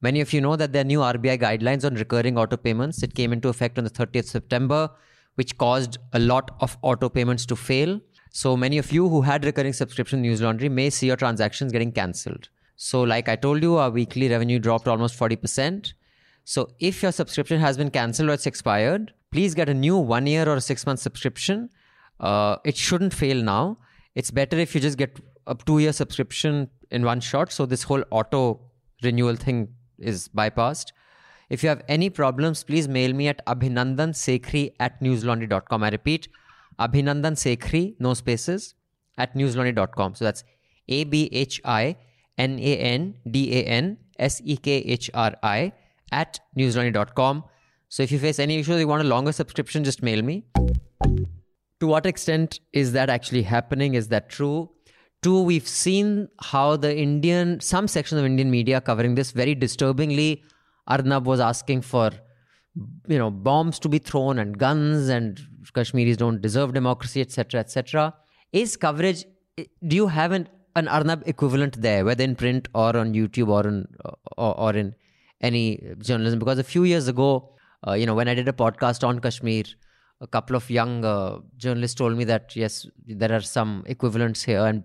Many 0.00 0.20
of 0.20 0.32
you 0.32 0.40
know 0.40 0.56
that 0.56 0.72
there 0.72 0.80
are 0.80 0.84
new 0.84 0.98
RBI 0.98 1.40
guidelines 1.40 1.84
on 1.84 1.94
recurring 1.94 2.36
auto 2.36 2.56
payments. 2.56 3.04
It 3.04 3.14
came 3.14 3.32
into 3.32 3.48
effect 3.48 3.78
on 3.78 3.84
the 3.84 3.90
30th 3.90 4.24
September, 4.24 4.90
which 5.34 5.56
caused 5.58 5.98
a 6.12 6.18
lot 6.18 6.50
of 6.60 6.76
auto 6.82 7.08
payments 7.08 7.46
to 7.46 7.56
fail. 7.56 8.00
So 8.30 8.56
many 8.56 8.78
of 8.78 8.92
you 8.92 9.08
who 9.08 9.22
had 9.22 9.44
recurring 9.44 9.72
subscription 9.72 10.22
News 10.22 10.40
Laundry 10.40 10.68
may 10.68 10.90
see 10.90 11.06
your 11.06 11.16
transactions 11.16 11.72
getting 11.72 11.92
cancelled. 11.92 12.48
So, 12.76 13.02
like 13.02 13.28
I 13.28 13.36
told 13.36 13.62
you, 13.62 13.76
our 13.76 13.90
weekly 13.90 14.28
revenue 14.28 14.58
dropped 14.58 14.88
almost 14.88 15.18
40%. 15.18 15.92
So, 16.44 16.70
if 16.80 17.02
your 17.02 17.12
subscription 17.12 17.60
has 17.60 17.76
been 17.76 17.90
cancelled 17.90 18.28
or 18.28 18.32
it's 18.32 18.46
expired, 18.46 19.12
please 19.30 19.54
get 19.54 19.68
a 19.68 19.74
new 19.74 19.96
one 19.96 20.26
year 20.26 20.48
or 20.48 20.58
six 20.60 20.84
month 20.84 20.98
subscription. 21.00 21.70
Uh, 22.18 22.56
it 22.64 22.76
shouldn't 22.76 23.14
fail 23.14 23.40
now. 23.42 23.78
It's 24.14 24.30
better 24.30 24.58
if 24.58 24.74
you 24.74 24.80
just 24.80 24.98
get 24.98 25.20
a 25.46 25.54
two 25.54 25.78
year 25.78 25.92
subscription 25.92 26.68
in 26.90 27.04
one 27.04 27.20
shot. 27.20 27.52
So, 27.52 27.66
this 27.66 27.84
whole 27.84 28.02
auto 28.10 28.60
renewal 29.02 29.36
thing 29.36 29.68
is 29.98 30.28
bypassed. 30.28 30.86
If 31.54 31.62
you 31.62 31.68
have 31.68 31.82
any 31.96 32.10
problems, 32.10 32.64
please 32.70 32.88
mail 32.96 33.12
me 33.12 33.28
at 33.28 33.44
abhinandansekhri 33.46 34.64
at 34.80 35.00
newslaundry.com. 35.00 35.84
I 35.84 35.90
repeat, 35.90 36.28
Abhinandan 36.78 37.36
Sekhri, 37.36 37.94
no 37.98 38.14
spaces, 38.14 38.74
at 39.16 39.34
newslaundry.com. 39.34 40.14
So 40.14 40.24
that's 40.24 40.44
A 40.88 41.04
B 41.04 41.28
H 41.32 41.60
I 41.64 41.96
N 42.36 42.58
A 42.58 42.76
N 42.78 43.14
D 43.30 43.58
A 43.58 43.64
N 43.64 43.98
S 44.18 44.40
E 44.44 44.56
K 44.56 44.78
H 44.78 45.10
R 45.14 45.34
I 45.42 45.72
at 46.12 46.40
newslaundry.com. 46.58 47.44
So 47.88 48.02
if 48.02 48.10
you 48.10 48.18
face 48.18 48.38
any 48.38 48.58
issues, 48.58 48.80
you 48.80 48.88
want 48.88 49.02
a 49.02 49.06
longer 49.06 49.32
subscription, 49.32 49.84
just 49.84 50.02
mail 50.02 50.22
me. 50.22 50.44
To 51.80 51.86
what 51.86 52.06
extent 52.06 52.60
is 52.72 52.92
that 52.92 53.08
actually 53.10 53.42
happening? 53.42 53.94
Is 53.94 54.08
that 54.08 54.28
true? 54.28 54.70
Two, 55.22 55.42
we've 55.42 55.68
seen 55.68 56.28
how 56.40 56.76
the 56.76 56.96
Indian, 56.96 57.60
some 57.60 57.88
sections 57.88 58.18
of 58.18 58.26
Indian 58.26 58.50
media 58.50 58.80
covering 58.80 59.14
this 59.14 59.30
very 59.30 59.54
disturbingly. 59.54 60.42
Arnab 60.86 61.26
was 61.26 61.40
asking 61.40 61.82
for, 61.82 62.10
you 63.08 63.18
know, 63.18 63.30
bombs 63.30 63.78
to 63.80 63.88
be 63.88 63.98
thrown 63.98 64.38
and 64.38 64.58
guns 64.58 65.08
and 65.08 65.40
Kashmiris 65.72 66.16
don't 66.16 66.40
deserve 66.40 66.74
democracy, 66.74 67.20
etc., 67.20 67.60
etc. 67.60 68.14
Is 68.52 68.76
coverage? 68.76 69.24
Do 69.56 69.96
you 69.96 70.06
have 70.08 70.32
an, 70.32 70.48
an 70.76 70.88
Arnab 70.88 71.22
equivalent 71.26 71.80
there, 71.80 72.04
whether 72.04 72.24
in 72.24 72.36
print 72.36 72.68
or 72.74 72.96
on 72.96 73.14
YouTube 73.14 73.48
or 73.48 73.66
in 73.66 73.86
or, 74.36 74.58
or 74.58 74.74
in 74.74 74.94
any 75.40 75.80
journalism? 75.98 76.38
Because 76.38 76.58
a 76.58 76.64
few 76.64 76.84
years 76.84 77.08
ago, 77.08 77.54
uh, 77.86 77.92
you 77.92 78.06
know, 78.06 78.14
when 78.14 78.28
I 78.28 78.34
did 78.34 78.48
a 78.48 78.52
podcast 78.52 79.06
on 79.06 79.20
Kashmir, 79.20 79.64
a 80.20 80.26
couple 80.26 80.56
of 80.56 80.70
young 80.70 81.04
uh, 81.04 81.38
journalists 81.56 81.94
told 81.94 82.16
me 82.16 82.24
that 82.24 82.54
yes, 82.54 82.86
there 83.06 83.32
are 83.32 83.40
some 83.40 83.84
equivalents 83.86 84.42
here, 84.42 84.64
and 84.64 84.84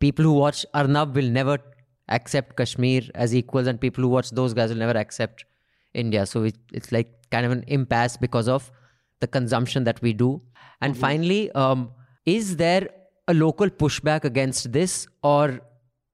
people 0.00 0.24
who 0.24 0.32
watch 0.32 0.66
Arnab 0.74 1.14
will 1.16 1.28
never 1.28 1.58
accept 2.08 2.56
Kashmir 2.56 3.02
as 3.14 3.34
equals, 3.34 3.66
and 3.66 3.80
people 3.80 4.02
who 4.02 4.08
watch 4.08 4.30
those 4.30 4.54
guys 4.54 4.70
will 4.70 4.78
never 4.78 4.98
accept 4.98 5.44
India. 5.94 6.26
So 6.26 6.44
it, 6.44 6.56
it's 6.72 6.92
like 6.92 7.30
kind 7.30 7.46
of 7.46 7.52
an 7.52 7.64
impasse 7.66 8.16
because 8.16 8.48
of 8.48 8.70
the 9.20 9.26
consumption 9.26 9.84
that 9.84 10.00
we 10.02 10.12
do. 10.12 10.40
And 10.80 10.94
Mm-hmm. 10.94 11.00
finally, 11.00 11.52
um, 11.52 11.90
is 12.24 12.56
there 12.56 12.88
a 13.26 13.34
local 13.34 13.68
pushback 13.68 14.24
against 14.24 14.72
this, 14.72 15.06
or 15.22 15.60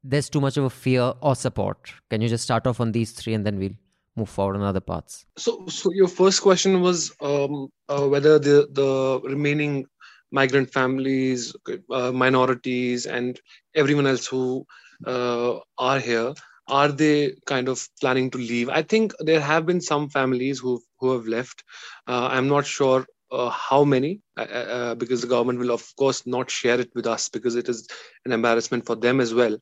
there's 0.03 0.29
too 0.29 0.41
much 0.41 0.57
of 0.57 0.65
a 0.65 0.71
fear 0.71 1.13
or 1.21 1.35
support? 1.35 1.93
Can 2.11 2.21
you 2.21 2.29
just 2.29 2.45
start 2.45 2.67
off 2.67 2.81
on 2.81 2.93
these 2.93 3.13
three, 3.13 3.35
and 3.35 3.45
then 3.47 3.59
we'll 3.59 3.77
move 4.17 4.29
forward 4.29 4.57
on 4.57 4.63
other 4.63 4.81
parts? 4.81 5.27
So, 5.37 5.65
so 5.69 5.93
your 5.93 6.09
first 6.09 6.43
question 6.43 6.81
was 6.81 7.13
um, 7.21 7.69
uh, 7.89 8.07
whether 8.07 8.39
the 8.39 8.69
the 8.73 9.21
remaining 9.25 9.87
migrant 10.31 10.73
families, 10.73 11.55
uh, 11.91 12.11
minorities, 12.11 13.07
and 13.07 13.41
everyone 13.75 14.07
else 14.07 14.27
who 14.27 14.67
uh, 15.07 15.59
are 15.79 15.99
here 15.99 16.35
are 16.69 16.89
they 16.89 17.35
kind 17.47 17.69
of 17.69 17.87
planning 18.01 18.31
to 18.31 18.39
leave? 18.39 18.69
I 18.69 18.83
think 18.83 19.13
there 19.21 19.41
have 19.41 19.67
been 19.67 19.81
some 19.81 20.09
families 20.09 20.59
who 20.61 20.81
who 20.99 21.13
have 21.13 21.27
left. 21.27 21.63
Uh, 22.07 22.29
I'm 22.31 22.49
not 22.49 22.67
sure 22.67 23.07
uh, 23.31 23.51
how 23.51 23.85
many, 23.85 24.21
uh, 24.39 24.43
uh, 24.43 24.95
because 24.95 25.21
the 25.21 25.27
government 25.27 25.59
will 25.59 25.73
of 25.73 25.85
course 25.97 26.27
not 26.27 26.51
share 26.51 26.81
it 26.81 26.91
with 26.95 27.07
us 27.07 27.29
because 27.29 27.55
it 27.57 27.69
is 27.69 27.89
an 28.25 28.33
embarrassment 28.33 28.87
for 28.87 28.97
them 28.97 29.21
as 29.21 29.35
well. 29.35 29.59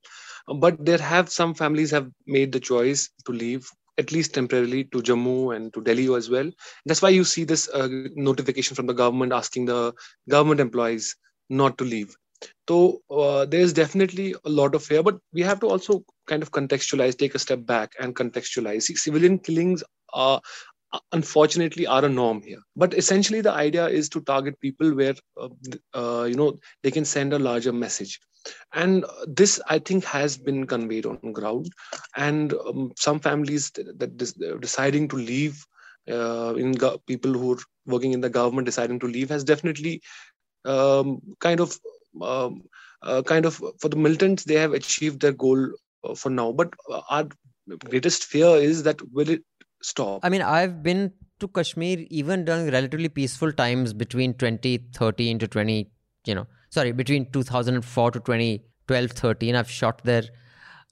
But 0.58 0.84
there 0.84 0.98
have 0.98 1.28
some 1.30 1.54
families 1.54 1.90
have 1.90 2.10
made 2.26 2.52
the 2.52 2.60
choice 2.60 3.10
to 3.26 3.32
leave 3.32 3.68
at 3.98 4.12
least 4.12 4.34
temporarily 4.34 4.84
to 4.84 4.98
Jammu 5.02 5.54
and 5.54 5.72
to 5.74 5.80
Delhi 5.82 6.12
as 6.14 6.30
well. 6.30 6.50
That's 6.86 7.02
why 7.02 7.10
you 7.10 7.24
see 7.24 7.44
this 7.44 7.68
uh, 7.68 7.88
notification 8.16 8.74
from 8.74 8.86
the 8.86 8.94
government 8.94 9.32
asking 9.32 9.66
the 9.66 9.92
government 10.28 10.60
employees 10.60 11.16
not 11.50 11.78
to 11.78 11.84
leave. 11.84 12.16
So 12.68 13.02
uh, 13.10 13.44
there's 13.46 13.72
definitely 13.72 14.34
a 14.44 14.48
lot 14.48 14.74
of 14.74 14.82
fear, 14.84 15.02
but 15.02 15.18
we 15.32 15.42
have 15.42 15.60
to 15.60 15.68
also 15.68 16.04
kind 16.28 16.42
of 16.42 16.52
contextualize, 16.52 17.16
take 17.18 17.34
a 17.34 17.38
step 17.38 17.66
back 17.66 17.92
and 18.00 18.14
contextualize. 18.14 18.82
See, 18.82 18.94
civilian 18.96 19.38
killings 19.38 19.82
are 20.12 20.40
unfortunately 21.12 21.86
are 21.86 22.04
a 22.04 22.08
norm 22.08 22.42
here. 22.42 22.60
But 22.76 22.94
essentially 22.94 23.40
the 23.40 23.52
idea 23.52 23.88
is 23.88 24.08
to 24.10 24.20
target 24.20 24.60
people 24.60 24.94
where 24.94 25.14
uh, 25.40 25.48
uh, 25.94 26.24
you 26.28 26.34
know 26.34 26.58
they 26.82 26.90
can 26.90 27.04
send 27.04 27.32
a 27.32 27.38
larger 27.38 27.72
message. 27.72 28.20
And 28.74 29.04
this 29.26 29.60
i 29.68 29.78
think 29.78 30.04
has 30.04 30.36
been 30.36 30.66
conveyed 30.66 31.06
on 31.06 31.32
ground. 31.32 31.70
And 32.16 32.52
um, 32.54 32.92
some 32.98 33.20
families 33.20 33.70
that 33.72 34.16
des- 34.16 34.58
deciding 34.58 35.08
to 35.08 35.16
leave 35.16 35.64
uh, 36.10 36.54
in 36.56 36.72
go- 36.72 36.98
people 37.06 37.32
who 37.32 37.54
are 37.54 37.60
working 37.86 38.12
in 38.12 38.20
the 38.20 38.30
government 38.30 38.66
deciding 38.66 38.98
to 39.00 39.06
leave 39.06 39.30
has 39.30 39.44
definitely 39.44 40.02
um, 40.64 41.20
kind 41.40 41.60
of 41.60 41.70
uh, 41.72 41.91
kind 42.20 43.46
of 43.46 43.62
for 43.80 43.88
the 43.88 43.96
militants 43.96 44.44
they 44.44 44.54
have 44.54 44.72
achieved 44.72 45.20
their 45.20 45.32
goal 45.32 45.68
uh, 46.04 46.14
for 46.14 46.30
now 46.30 46.52
but 46.52 46.72
our 47.10 47.26
greatest 47.88 48.24
fear 48.24 48.56
is 48.56 48.82
that 48.82 49.00
will 49.12 49.28
it 49.28 49.42
stop 49.82 50.20
I 50.22 50.28
mean, 50.28 50.42
I've 50.42 50.82
been 50.82 51.12
to 51.42 51.48
Kashmir 51.48 52.06
even 52.08 52.44
during 52.44 52.70
relatively 52.70 53.08
peaceful 53.08 53.52
times 53.52 53.92
between 53.92 54.34
2013 54.34 55.38
to 55.40 55.48
20, 55.48 55.90
you 56.26 56.34
know, 56.34 56.46
sorry, 56.70 56.92
between 56.92 57.30
2004 57.32 58.10
to 58.12 58.18
2012, 58.20 59.10
13. 59.10 59.56
I've 59.56 59.70
shot 59.70 60.02
there. 60.04 60.22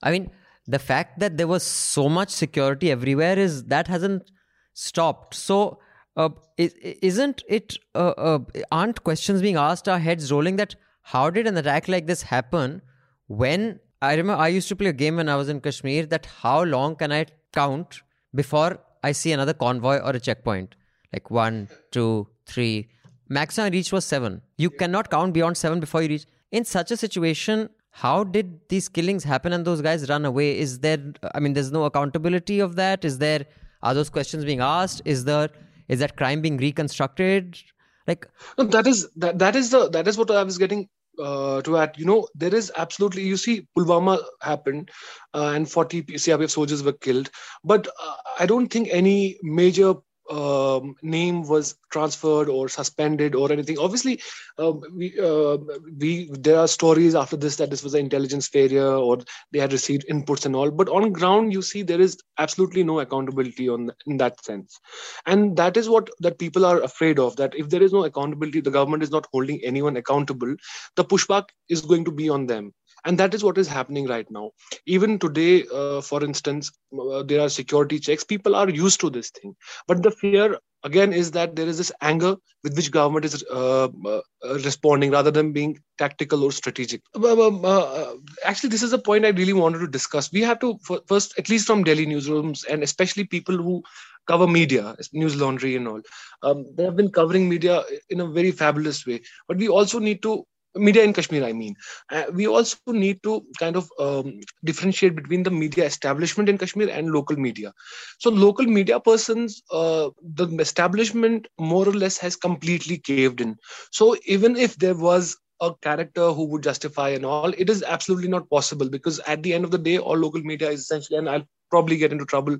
I 0.03 0.11
mean, 0.11 0.29
the 0.67 0.79
fact 0.79 1.19
that 1.19 1.37
there 1.37 1.47
was 1.47 1.63
so 1.63 2.09
much 2.09 2.29
security 2.29 2.91
everywhere 2.91 3.39
is 3.39 3.63
that 3.65 3.87
hasn't 3.87 4.29
stopped. 4.73 5.33
So, 5.33 5.79
uh, 6.17 6.29
is, 6.57 6.73
isn't 6.73 7.43
it, 7.47 7.77
uh, 7.95 8.09
uh, 8.09 8.39
aren't 8.71 9.03
questions 9.03 9.41
being 9.41 9.55
asked, 9.55 9.87
our 9.87 9.99
heads 9.99 10.31
rolling 10.31 10.57
that 10.57 10.75
how 11.01 11.29
did 11.29 11.47
an 11.47 11.57
attack 11.57 11.87
like 11.87 12.07
this 12.07 12.21
happen 12.23 12.81
when 13.27 13.79
I 14.01 14.15
remember 14.15 14.41
I 14.41 14.47
used 14.47 14.67
to 14.69 14.75
play 14.75 14.87
a 14.87 14.93
game 14.93 15.17
when 15.17 15.29
I 15.29 15.35
was 15.35 15.49
in 15.49 15.61
Kashmir 15.61 16.05
that 16.07 16.25
how 16.25 16.63
long 16.63 16.95
can 16.95 17.11
I 17.11 17.25
count 17.53 18.01
before 18.33 18.79
I 19.03 19.11
see 19.11 19.31
another 19.31 19.53
convoy 19.53 19.97
or 19.99 20.11
a 20.11 20.19
checkpoint? 20.19 20.75
Like 21.13 21.29
one, 21.29 21.69
two, 21.91 22.27
three. 22.45 22.89
Maximum 23.29 23.67
I 23.67 23.69
reached 23.69 23.93
was 23.93 24.05
seven. 24.05 24.41
You 24.57 24.69
cannot 24.69 25.09
count 25.09 25.33
beyond 25.33 25.57
seven 25.57 25.79
before 25.79 26.01
you 26.01 26.09
reach. 26.09 26.25
In 26.51 26.65
such 26.65 26.91
a 26.91 26.97
situation, 26.97 27.69
how 27.91 28.23
did 28.23 28.59
these 28.69 28.89
killings 28.89 29.23
happen 29.23 29.53
and 29.53 29.65
those 29.65 29.81
guys 29.81 30.09
run 30.09 30.25
away? 30.25 30.57
Is 30.57 30.79
there, 30.79 31.13
I 31.35 31.39
mean, 31.39 31.53
there's 31.53 31.71
no 31.71 31.83
accountability 31.83 32.59
of 32.59 32.75
that? 32.75 33.05
Is 33.05 33.17
there, 33.19 33.45
are 33.83 33.93
those 33.93 34.09
questions 34.09 34.45
being 34.45 34.61
asked? 34.61 35.01
Is 35.05 35.25
there, 35.25 35.49
is 35.87 35.99
that 35.99 36.15
crime 36.15 36.41
being 36.41 36.57
reconstructed? 36.57 37.61
Like, 38.07 38.27
no, 38.57 38.65
that 38.65 38.87
is 38.87 39.09
that 39.15 39.39
that 39.39 39.55
is 39.55 39.69
the 39.69 39.89
that 39.89 40.07
is 40.07 40.17
what 40.17 40.31
I 40.31 40.43
was 40.43 40.57
getting 40.57 40.89
uh, 41.19 41.61
to 41.61 41.77
add. 41.77 41.95
You 41.97 42.05
know, 42.05 42.27
there 42.35 42.53
is 42.53 42.71
absolutely. 42.75 43.23
You 43.23 43.37
see, 43.37 43.67
Pulwama 43.77 44.23
happened, 44.41 44.89
uh, 45.33 45.53
and 45.55 45.69
40 45.69 46.03
CRPF 46.03 46.49
soldiers 46.49 46.83
were 46.83 46.93
killed. 46.93 47.29
But 47.63 47.87
uh, 47.87 48.15
I 48.39 48.45
don't 48.45 48.67
think 48.67 48.89
any 48.91 49.37
major 49.43 49.95
um, 50.31 50.95
name 51.01 51.47
was 51.47 51.75
transferred 51.91 52.49
or 52.49 52.69
suspended 52.69 53.35
or 53.35 53.51
anything. 53.51 53.77
Obviously, 53.77 54.21
um, 54.57 54.81
we, 54.95 55.19
uh, 55.19 55.57
we 55.99 56.29
there 56.31 56.57
are 56.57 56.67
stories 56.67 57.15
after 57.15 57.35
this 57.35 57.57
that 57.57 57.69
this 57.69 57.83
was 57.83 57.93
an 57.93 58.01
intelligence 58.01 58.47
failure 58.47 58.93
or 58.93 59.17
they 59.51 59.59
had 59.59 59.73
received 59.73 60.05
inputs 60.09 60.45
and 60.45 60.55
all. 60.55 60.71
But 60.71 60.89
on 60.89 61.11
ground, 61.11 61.53
you 61.53 61.61
see 61.61 61.81
there 61.81 62.01
is 62.01 62.17
absolutely 62.37 62.83
no 62.83 62.99
accountability 62.99 63.69
on 63.69 63.91
in 64.07 64.17
that 64.17 64.43
sense, 64.43 64.79
and 65.25 65.57
that 65.57 65.77
is 65.77 65.89
what 65.89 66.09
that 66.19 66.39
people 66.39 66.65
are 66.65 66.81
afraid 66.81 67.19
of. 67.19 67.35
That 67.35 67.53
if 67.55 67.69
there 67.69 67.83
is 67.83 67.93
no 67.93 68.05
accountability, 68.05 68.61
the 68.61 68.71
government 68.71 69.03
is 69.03 69.11
not 69.11 69.27
holding 69.31 69.59
anyone 69.63 69.97
accountable. 69.97 70.55
The 70.95 71.05
pushback 71.05 71.49
is 71.69 71.81
going 71.81 72.05
to 72.05 72.11
be 72.11 72.29
on 72.29 72.47
them 72.47 72.73
and 73.05 73.17
that 73.17 73.33
is 73.33 73.43
what 73.43 73.57
is 73.57 73.67
happening 73.67 74.07
right 74.07 74.29
now 74.29 74.51
even 74.85 75.17
today 75.19 75.63
uh, 75.73 76.01
for 76.01 76.23
instance 76.23 76.71
uh, 76.99 77.23
there 77.23 77.41
are 77.41 77.49
security 77.49 77.99
checks 77.99 78.23
people 78.23 78.55
are 78.55 78.69
used 78.69 78.99
to 78.99 79.09
this 79.09 79.29
thing 79.29 79.55
but 79.87 80.03
the 80.03 80.11
fear 80.11 80.57
again 80.83 81.13
is 81.13 81.31
that 81.31 81.55
there 81.55 81.67
is 81.67 81.77
this 81.77 81.91
anger 82.01 82.35
with 82.63 82.75
which 82.75 82.91
government 82.91 83.25
is 83.25 83.43
uh, 83.51 83.87
uh 84.05 84.21
responding 84.65 85.11
rather 85.11 85.31
than 85.31 85.51
being 85.51 85.77
tactical 85.97 86.43
or 86.43 86.51
strategic 86.51 87.01
um, 87.15 87.63
uh, 87.63 88.13
actually 88.45 88.69
this 88.69 88.83
is 88.83 88.93
a 88.93 88.97
point 89.09 89.25
i 89.25 89.29
really 89.29 89.53
wanted 89.53 89.79
to 89.79 89.87
discuss 89.87 90.31
we 90.31 90.41
have 90.41 90.59
to 90.59 90.77
first 91.07 91.37
at 91.37 91.49
least 91.49 91.67
from 91.67 91.83
delhi 91.83 92.05
newsrooms 92.05 92.65
and 92.67 92.83
especially 92.83 93.25
people 93.25 93.57
who 93.57 93.83
cover 94.27 94.47
media, 94.47 94.95
news 95.13 95.35
laundry 95.35 95.75
and 95.75 95.87
all. 95.87 96.01
Um, 96.43 96.65
they 96.75 96.83
have 96.83 96.95
been 96.95 97.11
covering 97.11 97.49
media 97.49 97.83
in 98.09 98.21
a 98.21 98.27
very 98.27 98.51
fabulous 98.51 99.05
way. 99.05 99.21
But 99.47 99.57
we 99.57 99.67
also 99.67 99.99
need 99.99 100.21
to 100.23 100.45
media 100.75 101.03
in 101.03 101.13
Kashmir, 101.13 101.43
I 101.43 101.53
mean. 101.53 101.75
Uh, 102.11 102.25
we 102.33 102.47
also 102.47 102.77
need 102.79 103.11
to 103.23 103.45
kind 103.47 103.67
of 103.67 103.89
um, 103.99 104.39
differentiate 104.55 105.07
between 105.15 105.43
the 105.43 105.51
media 105.51 105.85
establishment 105.85 106.49
in 106.49 106.57
Kashmir 106.57 106.89
and 106.89 107.11
local 107.11 107.35
media. 107.35 107.73
So, 108.19 108.29
local 108.29 108.65
media 108.65 108.99
persons, 108.99 109.61
uh, 109.71 110.09
the 110.21 110.47
establishment 110.57 111.47
more 111.59 111.87
or 111.87 111.93
less 111.93 112.17
has 112.19 112.35
completely 112.35 112.97
caved 112.97 113.41
in. 113.41 113.57
So, 113.91 114.15
even 114.25 114.55
if 114.55 114.75
there 114.77 114.95
was 114.95 115.37
a 115.61 115.73
character 115.81 116.31
who 116.31 116.45
would 116.45 116.63
justify 116.63 117.09
and 117.09 117.25
all, 117.25 117.53
it 117.57 117.69
is 117.69 117.83
absolutely 117.83 118.27
not 118.29 118.49
possible 118.49 118.89
because 118.89 119.19
at 119.27 119.43
the 119.43 119.53
end 119.53 119.63
of 119.63 119.71
the 119.71 119.77
day, 119.77 119.97
all 119.97 120.17
local 120.17 120.41
media 120.41 120.69
is 120.69 120.81
essentially, 120.81 121.19
and 121.19 121.29
I'll 121.29 121.45
probably 121.71 121.97
get 121.97 122.11
into 122.11 122.25
trouble 122.25 122.57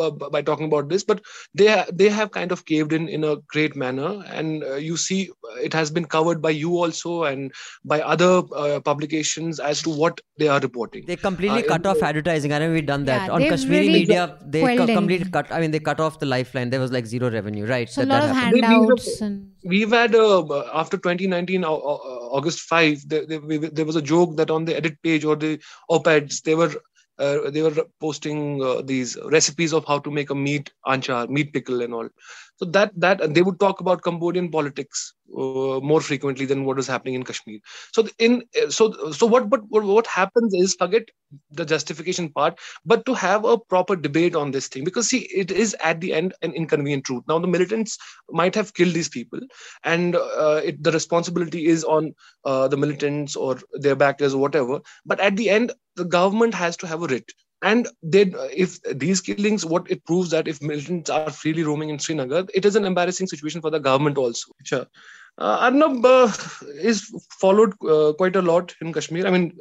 uh, 0.00 0.10
by 0.10 0.42
talking 0.42 0.66
about 0.66 0.88
this 0.88 1.04
but 1.04 1.20
they 1.54 1.66
ha- 1.66 1.86
they 1.92 2.08
have 2.08 2.30
kind 2.30 2.52
of 2.52 2.64
caved 2.64 2.92
in 2.92 3.08
in 3.08 3.24
a 3.24 3.36
great 3.54 3.76
manner. 3.76 4.10
And 4.26 4.64
uh, 4.64 4.74
you 4.74 4.96
see 4.96 5.30
it 5.62 5.72
has 5.72 5.90
been 5.90 6.04
covered 6.04 6.42
by 6.42 6.50
you 6.50 6.76
also 6.76 7.24
and 7.24 7.52
by 7.84 8.00
other 8.00 8.42
uh, 8.54 8.80
publications 8.80 9.60
as 9.60 9.82
to 9.82 9.90
what 9.90 10.20
they 10.38 10.48
are 10.48 10.60
reporting. 10.60 11.06
They 11.06 11.16
completely 11.16 11.64
uh, 11.64 11.68
cut 11.68 11.86
off 11.86 12.02
advertising. 12.02 12.52
I 12.52 12.58
know 12.58 12.72
we've 12.72 12.86
done 12.86 13.04
that. 13.04 13.26
Yeah, 13.26 13.34
on 13.34 13.42
kashmiri 13.42 13.80
really 13.86 14.00
media 14.00 14.38
they 14.44 14.76
co- 14.76 14.86
completely 14.86 15.30
cut 15.30 15.52
i 15.52 15.60
mean 15.60 15.70
they 15.70 15.84
cut 15.90 16.00
off 16.00 16.18
the 16.18 16.26
lifeline. 16.26 16.70
There 16.70 16.80
was 16.80 16.92
like 16.92 17.06
zero 17.06 17.30
revenue. 17.30 17.66
Right 17.66 17.88
so 17.88 18.04
that, 18.04 18.08
a 18.08 18.12
lot 18.12 18.22
that 18.22 18.30
of 18.30 18.36
happened. 18.36 18.64
handouts 18.64 19.20
and 19.20 19.50
we've 19.64 19.90
had 19.90 20.14
uh, 20.14 20.64
after 20.72 20.96
2019 20.96 21.64
uh, 21.64 21.70
august 21.70 22.60
5 22.60 23.08
there, 23.08 23.26
there, 23.26 23.40
there 23.80 23.84
was 23.84 23.96
a 23.96 24.02
joke 24.02 24.36
that 24.36 24.50
on 24.50 24.64
the 24.64 24.76
edit 24.76 25.00
page 25.02 25.24
or 25.24 25.36
the 25.36 25.58
op-eds 25.88 26.40
they 26.42 26.54
were 26.54 26.72
uh, 27.18 27.50
they 27.50 27.62
were 27.62 27.74
posting 28.00 28.62
uh, 28.62 28.82
these 28.82 29.16
recipes 29.24 29.72
of 29.72 29.84
how 29.86 29.98
to 29.98 30.10
make 30.10 30.30
a 30.30 30.34
meat 30.34 30.70
anchar, 30.86 31.28
meat 31.28 31.52
pickle, 31.52 31.82
and 31.82 31.94
all. 31.94 32.08
So 32.58 32.64
that 32.66 32.92
that 32.96 33.34
they 33.34 33.42
would 33.42 33.60
talk 33.60 33.80
about 33.80 34.02
Cambodian 34.02 34.50
politics 34.50 35.12
uh, 35.36 35.80
more 35.82 36.00
frequently 36.00 36.46
than 36.46 36.64
what 36.64 36.78
is 36.78 36.86
happening 36.86 37.14
in 37.14 37.22
Kashmir. 37.22 37.58
So 37.92 38.08
in 38.18 38.44
so 38.70 38.92
so 39.12 39.26
what 39.26 39.50
but 39.50 39.60
what 39.70 40.06
happens 40.06 40.54
is 40.54 40.74
forget 40.74 41.02
the 41.50 41.66
justification 41.66 42.30
part, 42.30 42.58
but 42.84 43.04
to 43.06 43.14
have 43.14 43.44
a 43.44 43.58
proper 43.58 43.96
debate 43.96 44.34
on 44.34 44.52
this 44.52 44.68
thing 44.68 44.84
because 44.84 45.08
see 45.08 45.20
it 45.42 45.50
is 45.50 45.76
at 45.82 46.00
the 46.00 46.14
end 46.14 46.32
an 46.42 46.52
inconvenient 46.52 47.04
truth. 47.04 47.24
Now 47.28 47.38
the 47.38 47.46
militants 47.46 47.98
might 48.30 48.54
have 48.54 48.72
killed 48.74 48.94
these 48.94 49.08
people, 49.08 49.40
and 49.84 50.16
uh, 50.16 50.60
it, 50.64 50.82
the 50.82 50.92
responsibility 50.92 51.66
is 51.66 51.84
on 51.84 52.14
uh, 52.44 52.68
the 52.68 52.76
militants 52.76 53.36
or 53.36 53.58
their 53.74 53.96
backers 53.96 54.34
or 54.34 54.40
whatever. 54.40 54.80
But 55.04 55.20
at 55.20 55.36
the 55.36 55.50
end, 55.50 55.72
the 55.96 56.04
government 56.04 56.54
has 56.54 56.76
to 56.78 56.86
have 56.86 57.02
a 57.02 57.06
writ 57.06 57.30
and 57.62 57.88
they 58.02 58.22
if 58.54 58.78
these 58.94 59.20
killings 59.20 59.64
what 59.64 59.90
it 59.90 60.04
proves 60.04 60.30
that 60.30 60.46
if 60.46 60.62
militants 60.62 61.04
are 61.08 61.22
freely 61.24 61.54
roaming 61.56 61.84
in 61.84 61.98
srinagar 61.98 62.44
it 62.54 62.64
is 62.64 62.76
an 62.76 62.84
embarrassing 62.84 63.26
situation 63.26 63.60
for 63.60 63.70
the 63.70 63.78
government 63.78 64.16
also. 64.18 64.52
Sure. 64.64 64.86
Uh, 65.38 65.58
arnab 65.60 66.04
uh, 66.04 66.30
is 66.80 67.10
followed 67.40 67.72
uh, 67.88 68.12
quite 68.14 68.36
a 68.36 68.42
lot 68.42 68.74
in 68.80 68.92
kashmir. 68.92 69.26
I 69.26 69.30
mean 69.30 69.52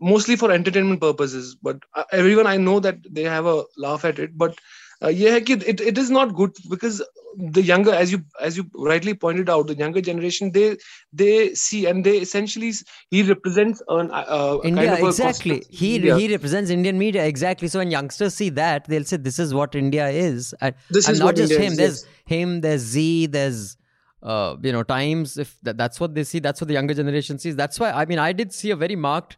mostly 0.00 0.36
for 0.36 0.50
entertainment 0.52 1.00
purposes 1.00 1.56
but 1.62 1.76
uh, 1.94 2.04
everyone 2.12 2.46
i 2.46 2.56
know 2.56 2.78
that 2.80 2.98
they 3.10 3.22
have 3.22 3.46
a 3.46 3.64
laugh 3.76 4.04
at 4.04 4.18
it 4.18 4.36
but 4.36 4.58
uh, 5.02 5.08
yeah 5.08 5.36
it, 5.36 5.80
it 5.80 5.98
is 5.98 6.10
not 6.10 6.34
good 6.34 6.52
because 6.68 7.02
the 7.36 7.62
younger 7.62 7.92
as 7.92 8.10
you 8.10 8.24
as 8.40 8.56
you 8.56 8.64
rightly 8.74 9.14
pointed 9.14 9.48
out 9.48 9.66
the 9.68 9.74
younger 9.74 10.00
generation 10.00 10.50
they 10.52 10.76
they 11.12 11.54
see 11.54 11.86
and 11.86 12.04
they 12.04 12.18
essentially 12.18 12.72
he 13.10 13.22
represents 13.22 13.80
an 13.88 14.10
uh, 14.12 14.58
india 14.64 14.86
kind 14.86 15.02
of 15.02 15.08
exactly. 15.08 15.62
he 15.70 15.98
he 16.00 16.30
represents 16.30 16.70
indian 16.70 16.98
media 16.98 17.24
exactly. 17.24 17.68
So 17.68 17.78
when 17.78 17.90
youngsters 17.90 18.34
see 18.34 18.48
that 18.50 18.86
they'll 18.86 19.04
say 19.04 19.18
this 19.18 19.38
is 19.38 19.54
what 19.54 19.74
india 19.74 20.08
is. 20.08 20.54
And, 20.60 20.74
this 20.90 21.06
and 21.06 21.14
is 21.14 21.20
not 21.20 21.36
just 21.36 21.52
india 21.52 21.66
him 21.66 21.72
is, 21.72 21.78
there's 21.78 22.04
yes. 22.04 22.12
him 22.26 22.60
there's 22.60 22.80
z 22.80 23.26
there's 23.26 23.76
uh, 24.22 24.56
you 24.62 24.72
know 24.72 24.82
times. 24.82 25.38
If 25.38 25.56
that, 25.62 25.76
that's 25.76 26.00
what 26.00 26.14
they 26.14 26.24
see 26.24 26.40
that's 26.40 26.60
what 26.60 26.68
the 26.68 26.74
younger 26.74 26.94
generation 26.94 27.38
sees. 27.38 27.54
That's 27.54 27.78
why 27.78 27.92
i 27.92 28.04
mean 28.04 28.18
i 28.18 28.32
did 28.32 28.52
see 28.52 28.70
a 28.70 28.76
very 28.76 28.96
marked 28.96 29.36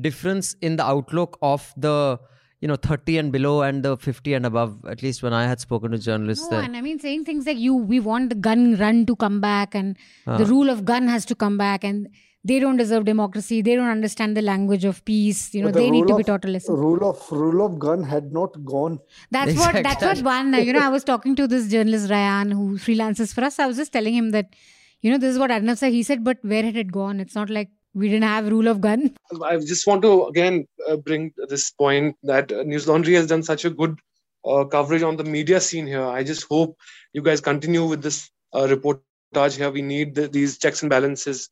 difference 0.00 0.54
in 0.60 0.76
the 0.76 0.84
outlook 0.84 1.38
of 1.42 1.72
the 1.76 2.20
you 2.62 2.68
know 2.68 2.76
30 2.76 3.18
and 3.18 3.32
below 3.32 3.60
and 3.68 3.84
the 3.84 3.96
50 3.96 4.34
and 4.34 4.46
above 4.46 4.74
at 4.94 5.02
least 5.02 5.22
when 5.22 5.34
i 5.38 5.44
had 5.52 5.60
spoken 5.60 5.90
to 5.90 5.98
journalists 5.98 6.50
no, 6.50 6.56
there. 6.56 6.64
and 6.66 6.76
i 6.76 6.80
mean 6.80 6.98
saying 7.04 7.24
things 7.24 7.46
like 7.50 7.58
you 7.58 7.74
we 7.92 7.98
want 8.00 8.28
the 8.34 8.40
gun 8.48 8.76
run 8.82 9.04
to 9.06 9.16
come 9.16 9.40
back 9.40 9.74
and 9.74 9.96
uh. 10.26 10.38
the 10.38 10.46
rule 10.46 10.70
of 10.70 10.84
gun 10.92 11.08
has 11.14 11.26
to 11.32 11.34
come 11.34 11.58
back 11.58 11.84
and 11.84 12.08
they 12.44 12.58
don't 12.58 12.76
deserve 12.76 13.04
democracy. 13.04 13.62
They 13.62 13.76
don't 13.76 13.88
understand 13.88 14.36
the 14.36 14.42
language 14.42 14.84
of 14.84 15.04
peace. 15.04 15.54
You 15.54 15.62
know 15.62 15.70
the 15.70 15.78
they 15.78 15.90
need 15.90 16.08
to 16.08 16.14
of, 16.14 16.18
be 16.18 16.24
taught 16.24 16.44
a 16.44 16.48
lesson. 16.48 16.74
rule 16.74 17.08
of 17.08 17.20
rule 17.30 17.64
of 17.64 17.78
gun 17.78 18.02
had 18.02 18.32
not 18.32 18.64
gone. 18.64 18.98
That's 19.30 19.52
exactly. 19.52 19.82
what 19.82 20.00
that's 20.00 20.22
what 20.24 20.24
one 20.24 20.52
you 20.54 20.72
know 20.72 20.80
i 20.80 20.88
was 20.88 21.04
talking 21.04 21.36
to 21.36 21.46
this 21.46 21.68
journalist 21.68 22.10
ryan 22.10 22.50
who 22.50 22.78
freelances 22.78 23.32
for 23.32 23.44
us. 23.44 23.60
I 23.60 23.66
was 23.66 23.76
just 23.76 23.92
telling 23.92 24.14
him 24.14 24.30
that 24.30 24.56
you 25.02 25.12
know 25.12 25.18
this 25.18 25.32
is 25.34 25.38
what 25.38 25.52
Arnab 25.52 25.78
said 25.78 25.92
he 25.92 26.02
said 26.02 26.24
but 26.24 26.38
where 26.42 26.64
had 26.64 26.76
it 26.76 26.90
gone? 26.90 27.20
It's 27.20 27.36
not 27.36 27.48
like 27.48 27.70
we 27.94 28.08
didn't 28.08 28.24
have 28.24 28.48
rule 28.48 28.68
of 28.68 28.80
gun. 28.80 29.14
I 29.44 29.56
just 29.58 29.86
want 29.86 30.02
to 30.02 30.26
again 30.26 30.66
uh, 30.88 30.96
bring 30.96 31.32
this 31.48 31.70
point 31.70 32.16
that 32.22 32.52
uh, 32.52 32.62
news 32.62 32.88
laundry 32.88 33.14
has 33.14 33.26
done 33.26 33.42
such 33.42 33.64
a 33.64 33.70
good 33.70 33.98
uh, 34.44 34.64
coverage 34.64 35.02
on 35.02 35.16
the 35.16 35.24
media 35.24 35.60
scene 35.60 35.86
here. 35.86 36.04
I 36.04 36.22
just 36.24 36.46
hope 36.48 36.76
you 37.12 37.22
guys 37.22 37.40
continue 37.40 37.84
with 37.84 38.02
this 38.02 38.30
uh, 38.52 38.66
reportage 38.66 39.56
here. 39.56 39.70
We 39.70 39.82
need 39.82 40.14
the, 40.14 40.28
these 40.28 40.58
checks 40.58 40.82
and 40.82 40.90
balances 40.90 41.48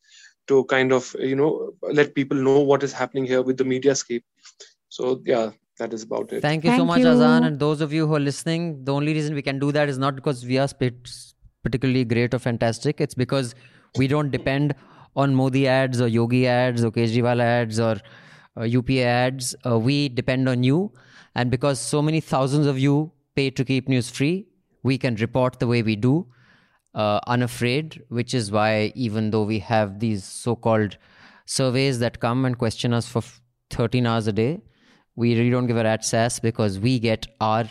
to 0.49 0.65
kind 0.65 0.93
of 0.93 1.15
you 1.19 1.37
know 1.37 1.73
let 1.83 2.15
people 2.15 2.37
know 2.37 2.61
what 2.61 2.83
is 2.83 2.93
happening 2.93 3.27
here 3.27 3.43
with 3.43 3.57
the 3.57 3.65
media 3.65 3.95
scape. 3.95 4.25
So 4.89 5.21
yeah 5.25 5.51
that 5.79 5.93
is 5.93 6.03
about 6.03 6.33
it. 6.33 6.43
Thank 6.43 6.65
you 6.65 6.71
thank 6.71 6.81
so 6.81 6.85
much 6.85 7.01
you. 7.01 7.09
azan. 7.09 7.45
And 7.45 7.59
those 7.59 7.81
of 7.81 7.93
you 7.93 8.07
who 8.07 8.15
are 8.15 8.21
listening 8.21 8.85
the 8.85 8.95
only 8.95 9.13
reason 9.13 9.35
we 9.35 9.43
can 9.43 9.59
do 9.59 9.73
that 9.73 9.89
is 9.89 9.99
not 9.99 10.15
because 10.15 10.45
we 10.45 10.59
are 10.59 10.69
particularly 11.63 12.05
great 12.05 12.35
or 12.35 12.39
fantastic. 12.39 13.01
It's 13.01 13.15
because 13.15 13.55
we 13.97 14.07
don't 14.07 14.31
depend 14.31 14.75
on 15.17 15.35
Modi 15.35 15.67
ads 15.67 16.01
or 16.01 16.09
Yogi 16.09 16.47
ads 16.47 16.85
or 16.85 16.91
Kejriwal 16.91 17.41
ads 17.41 17.81
or 17.81 17.97
uh, 18.57 18.65
UPA 18.65 19.03
ads. 19.03 19.55
Uh, 19.67 19.79
we 19.79 20.09
depend 20.09 20.49
on 20.49 20.63
you. 20.63 20.93
And 21.35 21.51
because 21.51 21.81
so 21.81 22.03
many 22.03 22.21
thousands 22.21 22.67
of 22.67 22.79
you 22.79 23.13
pay 23.35 23.51
to 23.51 23.65
keep 23.65 23.89
news 23.89 24.11
free, 24.11 24.47
we 24.83 24.99
can 24.99 25.15
report 25.17 25.59
the 25.59 25.67
way 25.67 25.83
we 25.83 25.97
do, 25.97 26.27
uh, 26.95 27.21
unafraid, 27.27 28.03
which 28.09 28.35
is 28.35 28.51
why 28.51 28.93
even 28.95 29.31
though 29.31 29.45
we 29.45 29.59
have 29.61 30.01
these 30.01 30.25
so 30.25 30.57
called 30.57 30.97
surveys 31.47 31.99
that 31.99 32.21
come 32.21 32.45
and 32.45 32.59
question 32.59 32.93
us 32.93 33.07
for 33.07 33.23
13 33.71 34.07
hours 34.07 34.27
a 34.27 34.33
day, 34.33 34.61
we 35.17 35.37
really 35.37 35.51
don't 35.51 35.67
give 35.67 35.77
a 35.77 35.85
rat's 35.85 36.13
ass 36.15 36.41
because 36.41 36.79
we 36.79 36.99
get 36.99 37.27
our 37.41 37.69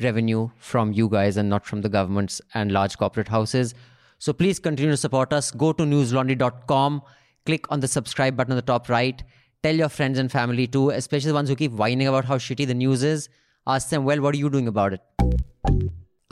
revenue 0.00 0.48
from 0.56 0.92
you 0.92 1.08
guys 1.08 1.36
and 1.36 1.48
not 1.48 1.66
from 1.66 1.82
the 1.82 1.88
governments 1.88 2.40
and 2.54 2.72
large 2.72 2.96
corporate 2.96 3.28
houses. 3.28 3.74
So 4.20 4.34
please 4.34 4.58
continue 4.58 4.90
to 4.90 4.98
support 4.98 5.32
us. 5.32 5.50
Go 5.50 5.72
to 5.72 5.82
newslaundry.com, 5.82 7.00
click 7.46 7.64
on 7.72 7.80
the 7.80 7.88
subscribe 7.88 8.36
button 8.36 8.52
on 8.52 8.56
the 8.56 8.62
top 8.62 8.90
right. 8.90 9.22
Tell 9.62 9.74
your 9.74 9.88
friends 9.88 10.18
and 10.18 10.30
family 10.30 10.66
too, 10.66 10.90
especially 10.90 11.28
the 11.28 11.34
ones 11.34 11.48
who 11.48 11.56
keep 11.56 11.72
whining 11.72 12.06
about 12.06 12.26
how 12.26 12.36
shitty 12.36 12.66
the 12.66 12.74
news 12.74 13.02
is. 13.02 13.30
Ask 13.66 13.88
them, 13.88 14.04
well, 14.04 14.20
what 14.20 14.34
are 14.34 14.38
you 14.38 14.50
doing 14.50 14.68
about 14.68 14.92
it? 14.92 15.00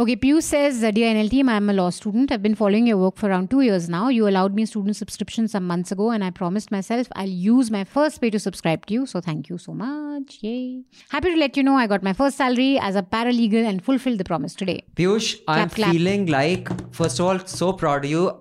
Okay, 0.00 0.14
Piyu 0.14 0.40
says, 0.40 0.80
Dear 0.80 1.12
NL 1.12 1.48
I'm 1.48 1.68
a 1.70 1.72
law 1.72 1.90
student. 1.90 2.30
I've 2.30 2.40
been 2.40 2.54
following 2.54 2.86
your 2.86 2.98
work 2.98 3.16
for 3.16 3.30
around 3.30 3.50
two 3.50 3.62
years 3.62 3.88
now. 3.88 4.08
You 4.08 4.28
allowed 4.28 4.54
me 4.54 4.62
a 4.62 4.66
student 4.68 4.94
subscription 4.94 5.48
some 5.48 5.66
months 5.66 5.90
ago, 5.90 6.12
and 6.12 6.22
I 6.22 6.30
promised 6.30 6.70
myself 6.70 7.08
I'll 7.16 7.28
use 7.28 7.68
my 7.68 7.82
first 7.82 8.20
pay 8.20 8.30
to 8.30 8.38
subscribe 8.38 8.86
to 8.86 8.94
you. 8.94 9.06
So 9.06 9.20
thank 9.20 9.48
you 9.48 9.58
so 9.58 9.74
much. 9.74 10.38
Yay. 10.40 10.84
Happy 11.08 11.32
to 11.32 11.36
let 11.36 11.56
you 11.56 11.64
know 11.64 11.74
I 11.74 11.88
got 11.88 12.04
my 12.04 12.12
first 12.12 12.36
salary 12.36 12.78
as 12.78 12.94
a 12.94 13.02
paralegal 13.02 13.66
and 13.66 13.84
fulfilled 13.84 14.18
the 14.18 14.24
promise 14.24 14.54
today. 14.54 14.84
Piyush, 14.94 15.40
I'm 15.48 15.68
clap. 15.68 15.90
feeling 15.90 16.26
like, 16.26 16.68
first 16.94 17.18
of 17.18 17.26
all, 17.26 17.40
so 17.40 17.72
proud 17.72 18.04
of 18.04 18.10
you. 18.12 18.40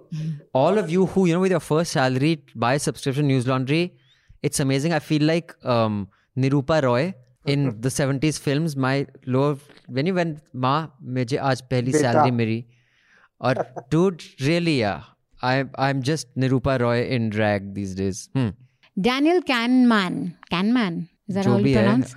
All 0.54 0.78
of 0.78 0.92
you 0.92 1.08
who, 1.08 1.26
you 1.26 1.34
know, 1.34 1.40
with 1.40 1.50
your 1.50 1.60
first 1.60 1.94
salary 1.94 2.44
buy 2.54 2.78
subscription 2.78 3.26
News 3.26 3.48
Laundry, 3.48 3.96
it's 4.44 4.60
amazing. 4.60 4.94
I 4.94 5.00
feel 5.00 5.24
like 5.24 5.56
um, 5.66 6.08
Nirupa 6.38 6.84
Roy 6.84 7.16
in 7.54 7.66
the 7.86 7.90
70s 7.90 8.40
films 8.48 8.76
my 8.88 8.96
lower 9.26 9.58
when 9.98 10.06
you 10.12 10.16
went 10.22 10.40
ma 10.66 10.76
mujhe 11.18 11.38
aaj 11.50 11.66
pehli 11.74 11.94
Beta. 11.98 12.06
salary 12.06 12.34
mili 12.40 12.60
or 13.50 13.54
dude 13.96 14.24
really 14.48 14.78
yeah 14.86 15.12
i 15.52 15.56
i'm 15.88 16.02
just 16.12 16.34
nirupa 16.44 16.80
roy 16.86 16.98
in 17.18 17.30
drag 17.38 17.70
these 17.78 17.94
days 18.02 18.22
hmm. 18.38 18.50
daniel 19.10 19.42
kahneman 19.54 20.18
kahneman 20.56 20.98
is 21.28 21.36
that 21.36 21.46
all 21.46 21.60
you 21.60 21.76
pronounce? 21.76 22.16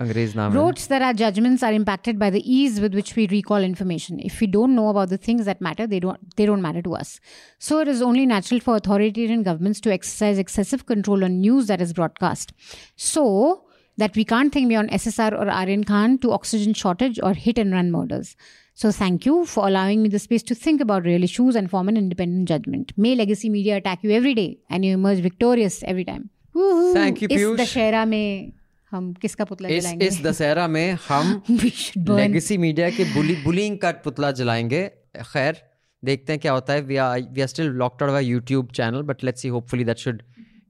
Wrote 0.55 0.79
that 0.87 1.01
our 1.01 1.13
judgments 1.13 1.63
are 1.63 1.73
impacted 1.73 2.17
by 2.17 2.29
the 2.29 2.41
ease 2.49 2.79
with 2.79 2.93
which 2.93 3.13
we 3.17 3.27
recall 3.27 3.57
information. 3.57 4.21
If 4.21 4.39
we 4.39 4.47
don't 4.47 4.73
know 4.73 4.87
about 4.87 5.09
the 5.09 5.17
things 5.17 5.43
that 5.45 5.59
matter, 5.59 5.85
they 5.85 5.99
don't 5.99 6.35
they 6.37 6.45
don't 6.45 6.61
matter 6.61 6.81
to 6.83 6.95
us. 6.95 7.19
So 7.59 7.79
it 7.79 7.89
is 7.89 8.01
only 8.01 8.25
natural 8.25 8.61
for 8.61 8.77
authoritarian 8.77 9.43
governments 9.43 9.81
to 9.81 9.91
exercise 9.91 10.37
excessive 10.37 10.85
control 10.85 11.25
on 11.25 11.41
news 11.41 11.67
that 11.67 11.81
is 11.81 11.91
broadcast. 11.91 12.53
So 12.95 13.65
that 13.98 14.14
we 14.20 14.24
can't 14.24 14.52
think 14.52 14.68
beyond 14.68 14.90
SSR 14.90 15.32
or 15.32 15.48
Aryan 15.50 15.84
Khan 15.90 16.18
to 16.24 16.32
oxygen 16.32 16.74
shortage 16.74 17.18
or 17.22 17.32
hit 17.34 17.58
and 17.58 17.72
run 17.72 17.90
murders. 17.90 18.36
So 18.74 18.90
thank 18.92 19.24
you 19.26 19.36
for 19.46 19.66
allowing 19.66 20.02
me 20.02 20.08
the 20.14 20.18
space 20.18 20.42
to 20.48 20.54
think 20.54 20.82
about 20.86 21.04
real 21.10 21.22
issues 21.28 21.56
and 21.56 21.70
form 21.70 21.88
an 21.88 21.96
independent 21.96 22.48
judgment. 22.48 22.92
May 22.96 23.14
legacy 23.14 23.48
media 23.48 23.76
attack 23.78 24.02
you 24.02 24.10
every 24.18 24.34
day 24.34 24.58
and 24.68 24.84
you 24.84 24.92
emerge 24.98 25.22
victorious 25.28 25.78
every 25.94 26.04
time. 26.04 26.28
Woohoo! 26.54 26.92
Thank 26.98 27.22
you, 27.22 27.28
इस 27.30 27.40
Piyush. 27.40 27.56
Dussehra 27.60 28.04
में 28.12 28.52
हम 28.90 29.12
किसका 29.22 29.44
पुतला 29.44 29.68
इस 29.68 29.82
जलाएंगे 29.82 30.06
इस 30.06 30.20
दशहरा 30.26 30.66
में 30.74 30.98
हम 31.08 31.32
We 31.62 31.70
should 31.70 32.04
burn. 32.04 32.20
Legacy 32.20 32.58
media 32.66 32.90
के 32.98 33.04
बुली 33.14 33.34
बुलिंग 33.44 33.78
का 33.78 33.90
पुतला 34.04 34.30
जलाएंगे 34.42 34.86
खैर 35.32 35.62
देखते 36.04 36.32
हैं 36.32 36.40
क्या 36.40 36.52
होता 36.52 36.72
है 36.72 36.80
we 36.90 36.96
are 37.08 37.20
we 37.32 37.40
are 37.40 37.46
still 37.56 37.66
locked 37.82 38.02
out 38.02 38.22
YouTube 38.22 38.68
channel 38.76 39.02
but 39.10 39.24
let's 39.24 39.42
see 39.42 39.48
hopefully 39.56 39.84
that 39.84 39.98
should 40.06 40.22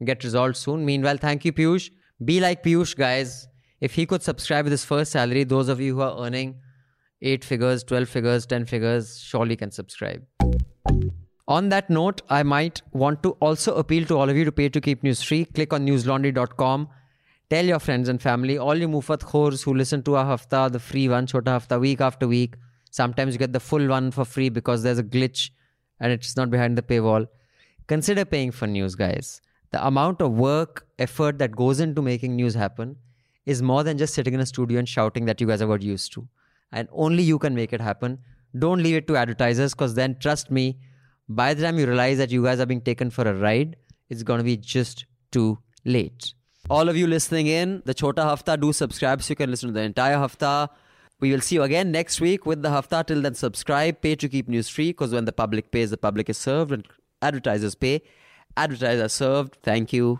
get 0.08 0.24
resolved 0.26 0.56
soon 0.62 0.82
meanwhile 0.86 1.18
thank 1.20 1.44
you 1.48 1.52
piyush 1.58 1.84
be 2.25 2.39
like 2.39 2.63
piyush 2.63 2.95
guys 2.95 3.47
if 3.79 3.95
he 3.95 4.05
could 4.05 4.23
subscribe 4.23 4.65
with 4.65 4.71
his 4.71 4.85
first 4.85 5.11
salary 5.11 5.43
those 5.43 5.69
of 5.69 5.79
you 5.79 5.95
who 5.95 6.01
are 6.01 6.25
earning 6.25 6.55
8 7.21 7.43
figures 7.43 7.83
12 7.83 8.09
figures 8.09 8.45
10 8.45 8.65
figures 8.65 9.19
surely 9.19 9.55
can 9.55 9.71
subscribe 9.71 10.25
on 11.51 11.67
that 11.69 11.89
note, 11.89 12.21
I 12.29 12.43
might 12.43 12.81
want 12.93 13.23
to 13.23 13.31
also 13.41 13.75
appeal 13.75 14.05
to 14.05 14.17
all 14.17 14.29
of 14.29 14.37
you 14.37 14.45
to 14.45 14.51
pay 14.53 14.69
to 14.69 14.79
keep 14.79 15.03
news 15.03 15.21
free. 15.21 15.43
Click 15.43 15.73
on 15.73 15.85
newslaundry.com. 15.85 16.87
Tell 17.49 17.65
your 17.65 17.79
friends 17.79 18.07
and 18.07 18.21
family, 18.21 18.57
all 18.57 18.77
you 18.77 18.87
Mufat 18.87 19.23
khors 19.31 19.63
who 19.63 19.73
listen 19.73 20.03
to 20.03 20.15
our 20.15 20.25
hafta, 20.25 20.69
the 20.71 20.79
free 20.79 21.09
one, 21.09 21.27
Chota 21.27 21.51
Hafta, 21.51 21.77
week 21.77 21.99
after 21.99 22.25
week. 22.25 22.55
Sometimes 22.89 23.33
you 23.33 23.39
get 23.39 23.51
the 23.51 23.59
full 23.59 23.85
one 23.89 24.11
for 24.11 24.23
free 24.23 24.47
because 24.47 24.83
there's 24.83 24.99
a 24.99 25.03
glitch 25.03 25.49
and 25.99 26.13
it's 26.13 26.37
not 26.37 26.49
behind 26.49 26.77
the 26.77 26.81
paywall. 26.81 27.27
Consider 27.87 28.23
paying 28.23 28.51
for 28.51 28.67
news, 28.67 28.95
guys. 28.95 29.41
The 29.71 29.85
amount 29.85 30.21
of 30.21 30.31
work, 30.31 30.87
effort 31.01 31.39
that 31.39 31.55
goes 31.55 31.79
into 31.79 32.01
making 32.01 32.35
news 32.35 32.53
happen 32.53 32.95
is 33.45 33.61
more 33.61 33.83
than 33.83 33.97
just 33.97 34.13
sitting 34.13 34.33
in 34.33 34.39
a 34.39 34.45
studio 34.45 34.79
and 34.79 34.87
shouting 34.87 35.25
that 35.25 35.41
you 35.41 35.47
guys 35.47 35.61
are 35.61 35.67
got 35.67 35.81
used 35.81 36.13
to. 36.13 36.27
And 36.71 36.87
only 36.91 37.23
you 37.23 37.39
can 37.39 37.55
make 37.55 37.73
it 37.73 37.81
happen. 37.81 38.19
Don't 38.57 38.83
leave 38.83 38.95
it 38.95 39.07
to 39.07 39.17
advertisers 39.17 39.73
because 39.73 39.95
then, 39.95 40.17
trust 40.19 40.51
me, 40.51 40.77
by 41.27 41.53
the 41.53 41.63
time 41.63 41.79
you 41.79 41.87
realize 41.87 42.17
that 42.17 42.31
you 42.31 42.43
guys 42.43 42.59
are 42.59 42.65
being 42.65 42.81
taken 42.81 43.09
for 43.09 43.27
a 43.27 43.33
ride, 43.33 43.75
it's 44.09 44.23
going 44.23 44.39
to 44.39 44.43
be 44.43 44.57
just 44.57 45.05
too 45.31 45.57
late. 45.85 46.33
All 46.69 46.89
of 46.89 46.95
you 46.95 47.07
listening 47.07 47.47
in, 47.47 47.81
the 47.85 47.93
Chota 47.93 48.21
Hafta, 48.21 48.57
do 48.57 48.71
subscribe 48.71 49.21
so 49.23 49.31
you 49.31 49.35
can 49.35 49.49
listen 49.49 49.69
to 49.69 49.73
the 49.73 49.81
entire 49.81 50.17
Hafta. 50.17 50.69
We 51.19 51.31
will 51.31 51.41
see 51.41 51.55
you 51.55 51.63
again 51.63 51.91
next 51.91 52.21
week 52.21 52.45
with 52.45 52.61
the 52.61 52.69
Hafta. 52.69 53.03
Till 53.05 53.21
then, 53.21 53.35
subscribe, 53.35 54.01
pay 54.01 54.15
to 54.15 54.29
keep 54.29 54.47
news 54.47 54.69
free 54.69 54.89
because 54.89 55.13
when 55.13 55.25
the 55.25 55.33
public 55.33 55.71
pays, 55.71 55.89
the 55.89 55.97
public 55.97 56.29
is 56.29 56.37
served. 56.37 56.71
and 56.71 56.87
advertisers 57.21 57.75
pay, 57.75 58.01
advertisers 58.57 59.13
served. 59.13 59.57
Thank 59.63 59.93
you. 59.93 60.19